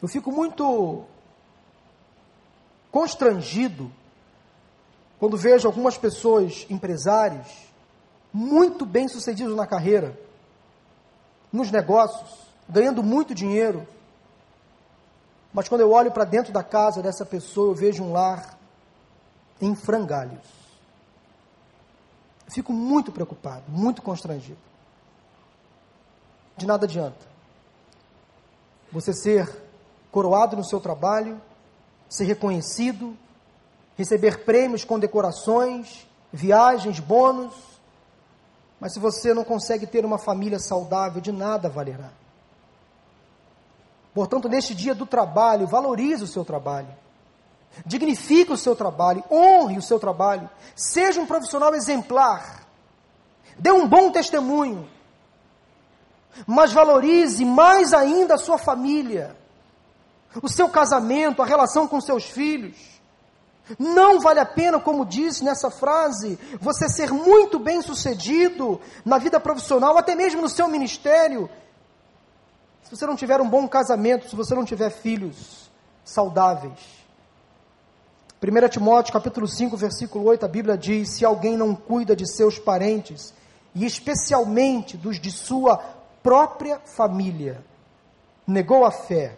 Eu 0.00 0.08
fico 0.08 0.32
muito 0.32 1.04
constrangido 2.90 3.92
quando 5.20 5.36
vejo 5.36 5.68
algumas 5.68 5.98
pessoas, 5.98 6.66
empresários, 6.70 7.46
muito 8.32 8.86
bem 8.86 9.06
sucedidos 9.06 9.54
na 9.54 9.66
carreira, 9.66 10.18
nos 11.52 11.70
negócios, 11.70 12.38
ganhando 12.66 13.02
muito 13.02 13.34
dinheiro. 13.34 13.86
Mas 15.52 15.68
quando 15.68 15.82
eu 15.82 15.92
olho 15.92 16.10
para 16.10 16.24
dentro 16.24 16.54
da 16.54 16.64
casa 16.64 17.02
dessa 17.02 17.26
pessoa, 17.26 17.72
eu 17.72 17.74
vejo 17.74 18.02
um 18.02 18.12
lar 18.12 18.58
em 19.60 19.74
frangalhos. 19.74 20.40
Fico 22.48 22.72
muito 22.72 23.12
preocupado, 23.12 23.64
muito 23.68 24.00
constrangido. 24.00 24.58
De 26.56 26.66
nada 26.66 26.86
adianta. 26.86 27.28
Você 28.90 29.12
ser 29.12 29.54
coroado 30.10 30.56
no 30.56 30.64
seu 30.64 30.80
trabalho, 30.80 31.38
ser 32.08 32.24
reconhecido, 32.24 33.14
receber 34.00 34.44
prêmios, 34.44 34.82
condecorações, 34.82 36.06
viagens, 36.32 36.98
bônus, 36.98 37.54
mas 38.80 38.94
se 38.94 38.98
você 38.98 39.34
não 39.34 39.44
consegue 39.44 39.86
ter 39.86 40.06
uma 40.06 40.18
família 40.18 40.58
saudável, 40.58 41.20
de 41.20 41.30
nada 41.30 41.68
valerá. 41.68 42.10
Portanto, 44.14 44.48
neste 44.48 44.74
dia 44.74 44.94
do 44.94 45.04
trabalho, 45.04 45.66
valorize 45.66 46.24
o 46.24 46.26
seu 46.26 46.46
trabalho. 46.46 46.88
Dignifique 47.84 48.52
o 48.52 48.56
seu 48.56 48.74
trabalho, 48.74 49.22
honre 49.30 49.76
o 49.76 49.82
seu 49.82 50.00
trabalho. 50.00 50.48
Seja 50.74 51.20
um 51.20 51.26
profissional 51.26 51.74
exemplar. 51.74 52.66
Dê 53.58 53.70
um 53.70 53.86
bom 53.86 54.10
testemunho. 54.10 54.88
Mas 56.46 56.72
valorize 56.72 57.44
mais 57.44 57.92
ainda 57.92 58.34
a 58.34 58.38
sua 58.38 58.56
família, 58.56 59.36
o 60.42 60.48
seu 60.48 60.70
casamento, 60.70 61.42
a 61.42 61.46
relação 61.46 61.86
com 61.86 62.00
seus 62.00 62.24
filhos. 62.24 62.99
Não 63.78 64.20
vale 64.20 64.40
a 64.40 64.46
pena, 64.46 64.80
como 64.80 65.04
disse 65.04 65.44
nessa 65.44 65.70
frase, 65.70 66.38
você 66.60 66.88
ser 66.88 67.12
muito 67.12 67.58
bem 67.58 67.82
sucedido 67.82 68.80
na 69.04 69.18
vida 69.18 69.38
profissional, 69.38 69.96
até 69.96 70.14
mesmo 70.14 70.40
no 70.40 70.48
seu 70.48 70.68
ministério, 70.68 71.48
se 72.82 72.96
você 72.96 73.06
não 73.06 73.14
tiver 73.14 73.40
um 73.40 73.48
bom 73.48 73.68
casamento, 73.68 74.28
se 74.28 74.34
você 74.34 74.54
não 74.54 74.64
tiver 74.64 74.90
filhos 74.90 75.70
saudáveis. 76.04 77.00
1 78.42 78.68
Timóteo 78.68 79.12
capítulo 79.12 79.46
5, 79.46 79.76
versículo 79.76 80.24
8, 80.24 80.44
a 80.44 80.48
Bíblia 80.48 80.76
diz: 80.76 81.10
Se 81.10 81.24
alguém 81.24 81.56
não 81.56 81.74
cuida 81.74 82.16
de 82.16 82.26
seus 82.26 82.58
parentes, 82.58 83.32
e 83.74 83.84
especialmente 83.86 84.96
dos 84.96 85.20
de 85.20 85.30
sua 85.30 85.76
própria 86.22 86.80
família, 86.80 87.62
negou 88.46 88.84
a 88.84 88.90
fé 88.90 89.36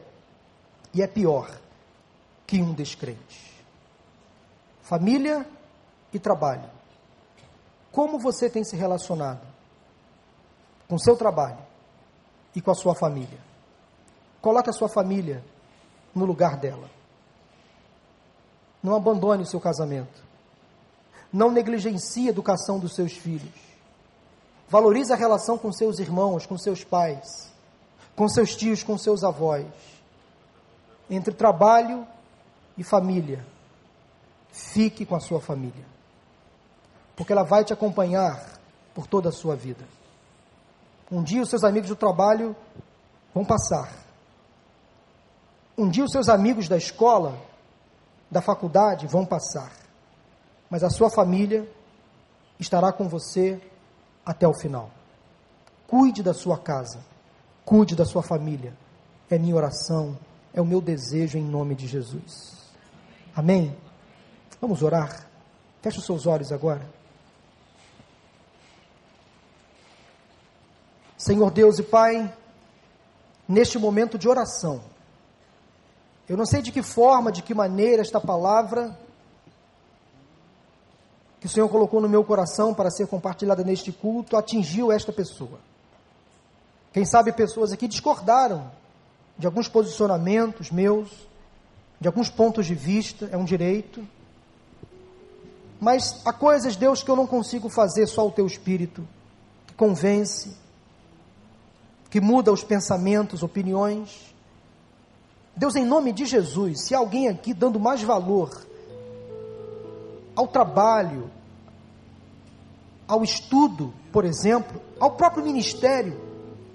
e 0.95 1.03
é 1.03 1.07
pior 1.07 1.51
que 2.47 2.63
um 2.63 2.73
descrente 2.73 3.52
família 4.83 5.47
e 6.13 6.19
trabalho. 6.19 6.69
Como 7.91 8.19
você 8.19 8.51
tem 8.51 8.65
se 8.65 8.77
relacionado 8.77 9.41
com 10.89 10.99
seu 10.99 11.17
trabalho 11.17 11.59
e 12.55 12.61
com 12.61 12.71
a 12.71 12.75
sua 12.75 12.95
família? 12.95 13.39
Coloque 14.41 14.71
a 14.71 14.73
sua 14.73 14.89
família 14.89 15.45
no 16.15 16.25
lugar 16.25 16.57
dela. 16.57 16.91
Não 18.83 18.97
abandone 18.97 19.45
o 19.45 19.47
seu 19.47 19.61
casamento. 19.61 20.23
não 21.33 21.51
negligencie 21.51 22.27
a 22.27 22.31
educação 22.31 22.79
dos 22.79 22.95
seus 22.95 23.13
filhos. 23.13 23.55
Valorize 24.69 25.13
a 25.13 25.17
relação 25.17 25.57
com 25.57 25.73
seus 25.73 25.99
irmãos, 25.99 26.45
com 26.45 26.59
seus 26.59 26.85
pais, 26.85 27.51
com 28.15 28.29
seus 28.29 28.55
tios, 28.55 28.83
com 28.83 28.99
seus 28.99 29.25
avós. 29.25 29.67
Entre 31.09 31.33
trabalho 31.33 32.07
e 32.77 32.85
família, 32.85 33.45
fique 34.53 35.05
com 35.05 35.17
a 35.17 35.21
sua 35.21 35.41
família. 35.41 35.85
Porque 37.17 37.33
ela 37.33 37.43
vai 37.43 37.65
te 37.65 37.73
acompanhar 37.73 38.61
por 38.95 39.07
toda 39.07 39.31
a 39.31 39.33
sua 39.33 39.57
vida. 39.57 39.85
Um 41.11 41.23
dia 41.23 41.43
os 41.43 41.51
seus 41.51 41.65
amigos 41.65 41.89
do 41.89 41.97
trabalho 41.97 42.55
vão 43.35 43.45
passar. 43.45 43.93
Um 45.77 45.89
dia 45.89 46.05
os 46.05 46.13
seus 46.13 46.29
amigos 46.29 46.69
da 46.69 46.77
escola, 46.77 47.39
da 48.31 48.41
faculdade 48.41 49.07
vão 49.07 49.25
passar. 49.25 49.73
Mas 50.71 50.85
a 50.85 50.91
sua 50.91 51.11
família 51.11 51.69
estará 52.59 52.93
com 52.93 53.09
você 53.09 53.61
até 54.25 54.47
o 54.47 54.55
final. 54.55 54.91
Cuide 55.87 56.23
da 56.23 56.33
sua 56.33 56.59
casa, 56.59 57.01
cuide 57.65 57.95
da 57.95 58.05
sua 58.05 58.23
família. 58.23 58.75
É 59.29 59.39
minha 59.39 59.57
oração, 59.57 60.19
é 60.53 60.61
o 60.61 60.67
meu 60.67 60.81
desejo 60.81 61.39
em 61.39 61.45
nome 61.45 61.75
de 61.75 61.87
Jesus. 61.87 62.71
Amém? 63.35 63.77
Vamos 64.63 64.81
orar? 64.81 65.27
Feche 65.83 65.99
os 65.99 66.07
seus 66.07 66.25
olhos 66.25 66.53
agora. 66.53 66.89
Senhor 71.19 71.51
Deus 71.51 71.81
e 71.81 71.83
Pai, 71.83 72.33
neste 73.49 73.77
momento 73.77 74.17
de 74.17 74.29
oração, 74.29 74.81
eu 76.29 76.37
não 76.37 76.47
sei 76.47 76.63
de 76.63 76.71
que 76.71 76.81
forma, 76.81 77.33
de 77.33 77.43
que 77.43 77.53
maneira 77.53 78.03
esta 78.03 78.21
palavra 78.21 78.97
que 81.41 81.47
o 81.47 81.51
Senhor 81.51 81.69
colocou 81.69 82.01
no 82.01 82.09
meu 82.09 82.23
coração 82.23 82.73
para 82.73 82.89
ser 82.89 83.09
compartilhada 83.09 83.65
neste 83.65 83.91
culto 83.91 84.37
atingiu 84.37 84.93
esta 84.93 85.13
pessoa. 85.13 85.59
Quem 86.93 87.05
sabe 87.05 87.33
pessoas 87.33 87.73
aqui 87.73 87.89
discordaram 87.89 88.71
de 89.37 89.45
alguns 89.45 89.67
posicionamentos 89.67 90.71
meus, 90.71 91.11
de 92.01 92.07
alguns 92.07 92.31
pontos 92.31 92.65
de 92.65 92.77
vista, 92.77 93.29
é 93.33 93.37
um 93.37 93.45
direito. 93.45 94.07
Mas 95.83 96.23
há 96.25 96.33
coisas, 96.33 96.77
Deus, 96.77 97.03
que 97.03 97.11
eu 97.11 97.17
não 97.17 97.27
consigo 97.27 97.69
fazer, 97.69 98.07
só 98.07 98.25
o 98.25 98.31
teu 98.31 98.47
espírito, 98.47 99.05
que 99.67 99.75
convence, 99.75 100.57
que 102.09 102.21
muda 102.21 102.53
os 102.53 102.63
pensamentos, 102.63 103.43
opiniões. 103.43 104.33
Deus, 105.57 105.75
em 105.75 105.85
nome 105.85 106.13
de 106.13 106.25
Jesus, 106.25 106.83
se 106.83 106.95
alguém 106.95 107.27
aqui 107.29 107.53
dando 107.53 107.81
mais 107.81 108.01
valor 108.01 108.65
ao 110.37 110.47
trabalho, 110.47 111.29
ao 113.09 113.25
estudo, 113.25 113.93
por 114.13 114.25
exemplo, 114.25 114.81
ao 115.01 115.11
próprio 115.17 115.43
ministério, 115.43 116.17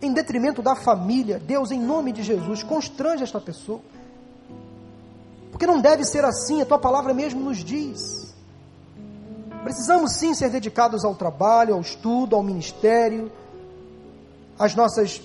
em 0.01 0.11
detrimento 0.11 0.61
da 0.61 0.75
família. 0.75 1.39
Deus, 1.39 1.71
em 1.71 1.79
nome 1.79 2.11
de 2.11 2.23
Jesus, 2.23 2.61
constrange 2.61 3.23
esta 3.23 3.39
pessoa. 3.39 3.79
Porque 5.49 5.65
não 5.65 5.79
deve 5.79 6.03
ser 6.03 6.25
assim, 6.25 6.61
a 6.61 6.65
tua 6.65 6.77
palavra 6.77 7.13
mesmo 7.13 7.39
nos 7.39 7.63
diz. 7.63 8.26
Precisamos 9.67 10.13
sim 10.13 10.33
ser 10.33 10.49
dedicados 10.49 11.03
ao 11.03 11.13
trabalho, 11.13 11.73
ao 11.73 11.81
estudo, 11.81 12.37
ao 12.37 12.41
ministério, 12.41 13.29
às 14.57 14.73
nossas 14.73 15.21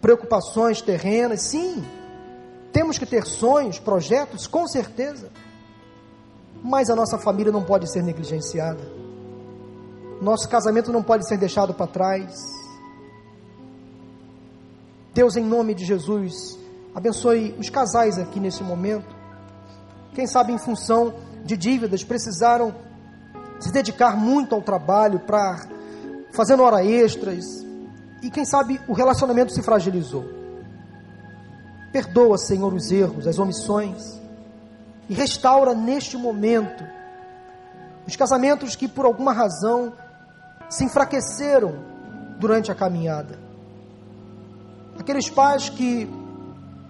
preocupações 0.00 0.80
terrenas, 0.80 1.42
sim. 1.42 1.84
Temos 2.72 2.98
que 2.98 3.04
ter 3.04 3.26
sonhos, 3.26 3.80
projetos, 3.80 4.46
com 4.46 4.64
certeza. 4.68 5.28
Mas 6.62 6.88
a 6.88 6.94
nossa 6.94 7.18
família 7.18 7.50
não 7.50 7.64
pode 7.64 7.90
ser 7.90 8.00
negligenciada. 8.04 8.80
Nosso 10.22 10.48
casamento 10.48 10.92
não 10.92 11.02
pode 11.02 11.26
ser 11.26 11.36
deixado 11.36 11.74
para 11.74 11.88
trás. 11.88 12.32
Deus, 15.12 15.34
em 15.34 15.44
nome 15.44 15.74
de 15.74 15.84
Jesus, 15.84 16.56
abençoe 16.94 17.56
os 17.58 17.68
casais 17.68 18.20
aqui 18.20 18.38
nesse 18.38 18.62
momento. 18.62 19.16
Quem 20.14 20.28
sabe, 20.28 20.52
em 20.52 20.58
função 20.58 21.12
de 21.44 21.56
dívidas, 21.56 22.04
precisaram 22.04 22.88
se 23.60 23.70
dedicar 23.70 24.16
muito 24.16 24.54
ao 24.54 24.62
trabalho, 24.62 25.20
para 25.20 25.60
fazendo 26.32 26.62
hora 26.62 26.84
extras, 26.84 27.64
e 28.22 28.30
quem 28.30 28.44
sabe 28.44 28.80
o 28.88 28.92
relacionamento 28.92 29.52
se 29.52 29.62
fragilizou. 29.62 30.24
Perdoa, 31.92 32.38
Senhor, 32.38 32.72
os 32.72 32.90
erros, 32.90 33.26
as 33.26 33.38
omissões 33.38 34.20
e 35.08 35.14
restaura 35.14 35.74
neste 35.74 36.16
momento 36.16 36.84
os 38.06 38.14
casamentos 38.14 38.76
que 38.76 38.86
por 38.86 39.04
alguma 39.04 39.32
razão 39.32 39.92
se 40.68 40.84
enfraqueceram 40.84 41.74
durante 42.38 42.70
a 42.70 42.74
caminhada. 42.74 43.38
Aqueles 44.98 45.28
pais 45.28 45.68
que 45.68 46.08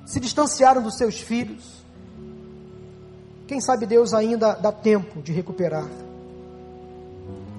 se 0.05 0.21
distanciaram 0.21 0.83
dos 0.83 0.97
seus 0.97 1.21
filhos. 1.21 1.83
Quem 3.47 3.61
sabe 3.61 3.87
Deus 3.87 4.13
ainda 4.13 4.55
dá 4.55 4.71
tempo 4.71 5.23
de 5.23 5.33
recuperar. 5.33 5.89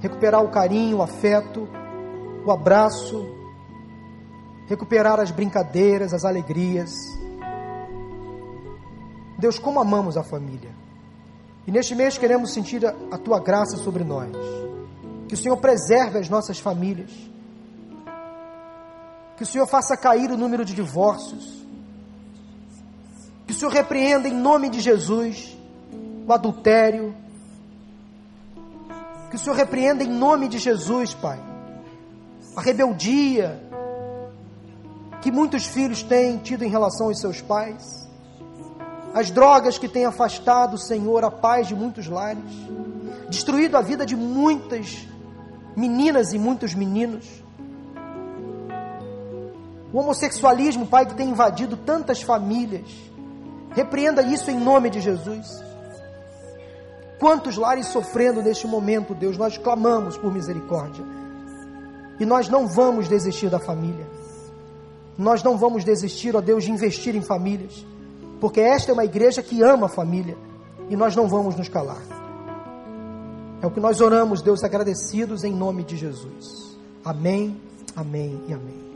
Recuperar 0.02 0.44
o 0.44 0.50
carinho, 0.50 0.98
o 0.98 1.02
afeto, 1.02 1.70
o 2.46 2.52
abraço, 2.52 3.26
recuperar 4.68 5.20
as 5.20 5.32
brincadeiras, 5.32 6.14
as 6.14 6.26
alegrias 6.26 6.92
Deus, 9.42 9.58
como 9.58 9.80
amamos 9.80 10.18
a 10.18 10.24
família. 10.24 10.70
E 11.66 11.72
neste 11.72 11.96
mês 11.96 12.16
queremos 12.16 12.54
sentir 12.54 12.86
a, 12.86 12.94
a 13.12 13.18
tua 13.18 13.40
graça 13.40 13.76
sobre 13.78 14.04
nós. 14.04 14.32
Que 15.28 15.34
o 15.34 15.38
Senhor 15.38 15.58
preserve 15.58 16.20
as 16.20 16.30
nossas 16.30 16.60
famílias. 16.60 17.10
Que 19.36 19.42
o 19.42 19.46
Senhor 19.48 19.66
faça 19.66 19.98
cair 19.98 20.30
o 20.30 20.38
número 20.38 20.64
de 20.64 20.76
divórcios. 20.76 21.66
Que 23.48 23.52
o 23.52 23.56
Senhor 23.56 23.72
repreenda 23.72 24.28
em 24.28 24.34
nome 24.34 24.70
de 24.70 24.80
Jesus 24.80 25.58
o 26.28 26.32
adultério. 26.32 27.16
Que 29.32 29.38
o 29.38 29.40
Senhor 29.40 29.56
repreenda 29.56 30.04
em 30.04 30.10
nome 30.10 30.48
de 30.48 30.60
Jesus, 30.60 31.16
Pai, 31.16 31.40
a 32.56 32.62
rebeldia 32.62 33.60
que 35.22 35.32
muitos 35.32 35.66
filhos 35.66 36.04
têm 36.04 36.38
tido 36.38 36.64
em 36.64 36.70
relação 36.70 37.08
aos 37.08 37.20
seus 37.20 37.42
pais 37.42 38.02
as 39.14 39.30
drogas 39.30 39.78
que 39.78 39.88
têm 39.88 40.06
afastado, 40.06 40.78
Senhor, 40.78 41.24
a 41.24 41.32
paz 41.32 41.68
de 41.68 41.76
muitos 41.76 42.08
lares, 42.08 42.44
destruído 43.30 43.76
a 43.78 43.82
vida 43.82 44.06
de 44.06 44.16
muitas 44.16 45.06
meninas 45.76 46.34
e 46.34 46.40
muitos 46.40 46.74
meninos. 46.74 47.26
O 49.92 50.00
homossexualismo, 50.00 50.88
Pai, 50.88 51.06
que 51.06 51.14
tem 51.14 51.30
invadido 51.30 51.76
tantas 51.76 52.22
famílias. 52.22 52.90
Repreenda 53.72 54.22
isso 54.22 54.50
em 54.50 54.58
nome 54.58 54.90
de 54.90 55.02
Jesus. 55.02 55.46
Quantos 57.22 57.56
lares 57.56 57.88
sofrendo 57.88 58.42
neste 58.42 58.68
momento, 58.68 59.16
Deus, 59.16 59.38
nós 59.38 59.58
clamamos 59.58 60.18
por 60.18 60.34
misericórdia. 60.34 61.06
E 62.20 62.26
nós 62.26 62.50
não 62.50 62.68
vamos 62.68 63.08
desistir 63.08 63.50
da 63.50 63.60
família. 63.60 64.06
Nós 65.18 65.42
não 65.42 65.58
vamos 65.58 65.86
desistir, 65.86 66.36
ó 66.36 66.42
Deus, 66.42 66.66
de 66.66 66.72
investir 66.72 67.16
em 67.16 67.22
famílias 67.22 67.86
porque 68.42 68.60
esta 68.60 68.92
é 68.92 68.94
uma 68.94 69.06
igreja 69.06 69.44
que 69.44 69.62
ama 69.62 69.86
a 69.86 69.90
família 69.90 70.36
e 70.90 70.96
nós 70.96 71.16
não 71.16 71.28
vamos 71.28 71.56
nos 71.56 71.70
calar. 71.70 72.02
É 73.62 73.68
o 73.68 73.70
que 73.70 73.80
nós 73.80 74.02
oramos, 74.02 74.42
Deus, 74.42 74.64
agradecidos 74.64 75.44
em 75.44 75.54
nome 75.54 75.84
de 75.84 75.96
Jesus. 75.96 76.76
Amém, 77.06 77.56
amém 77.96 78.42
e 78.48 78.54
amém. 78.54 78.91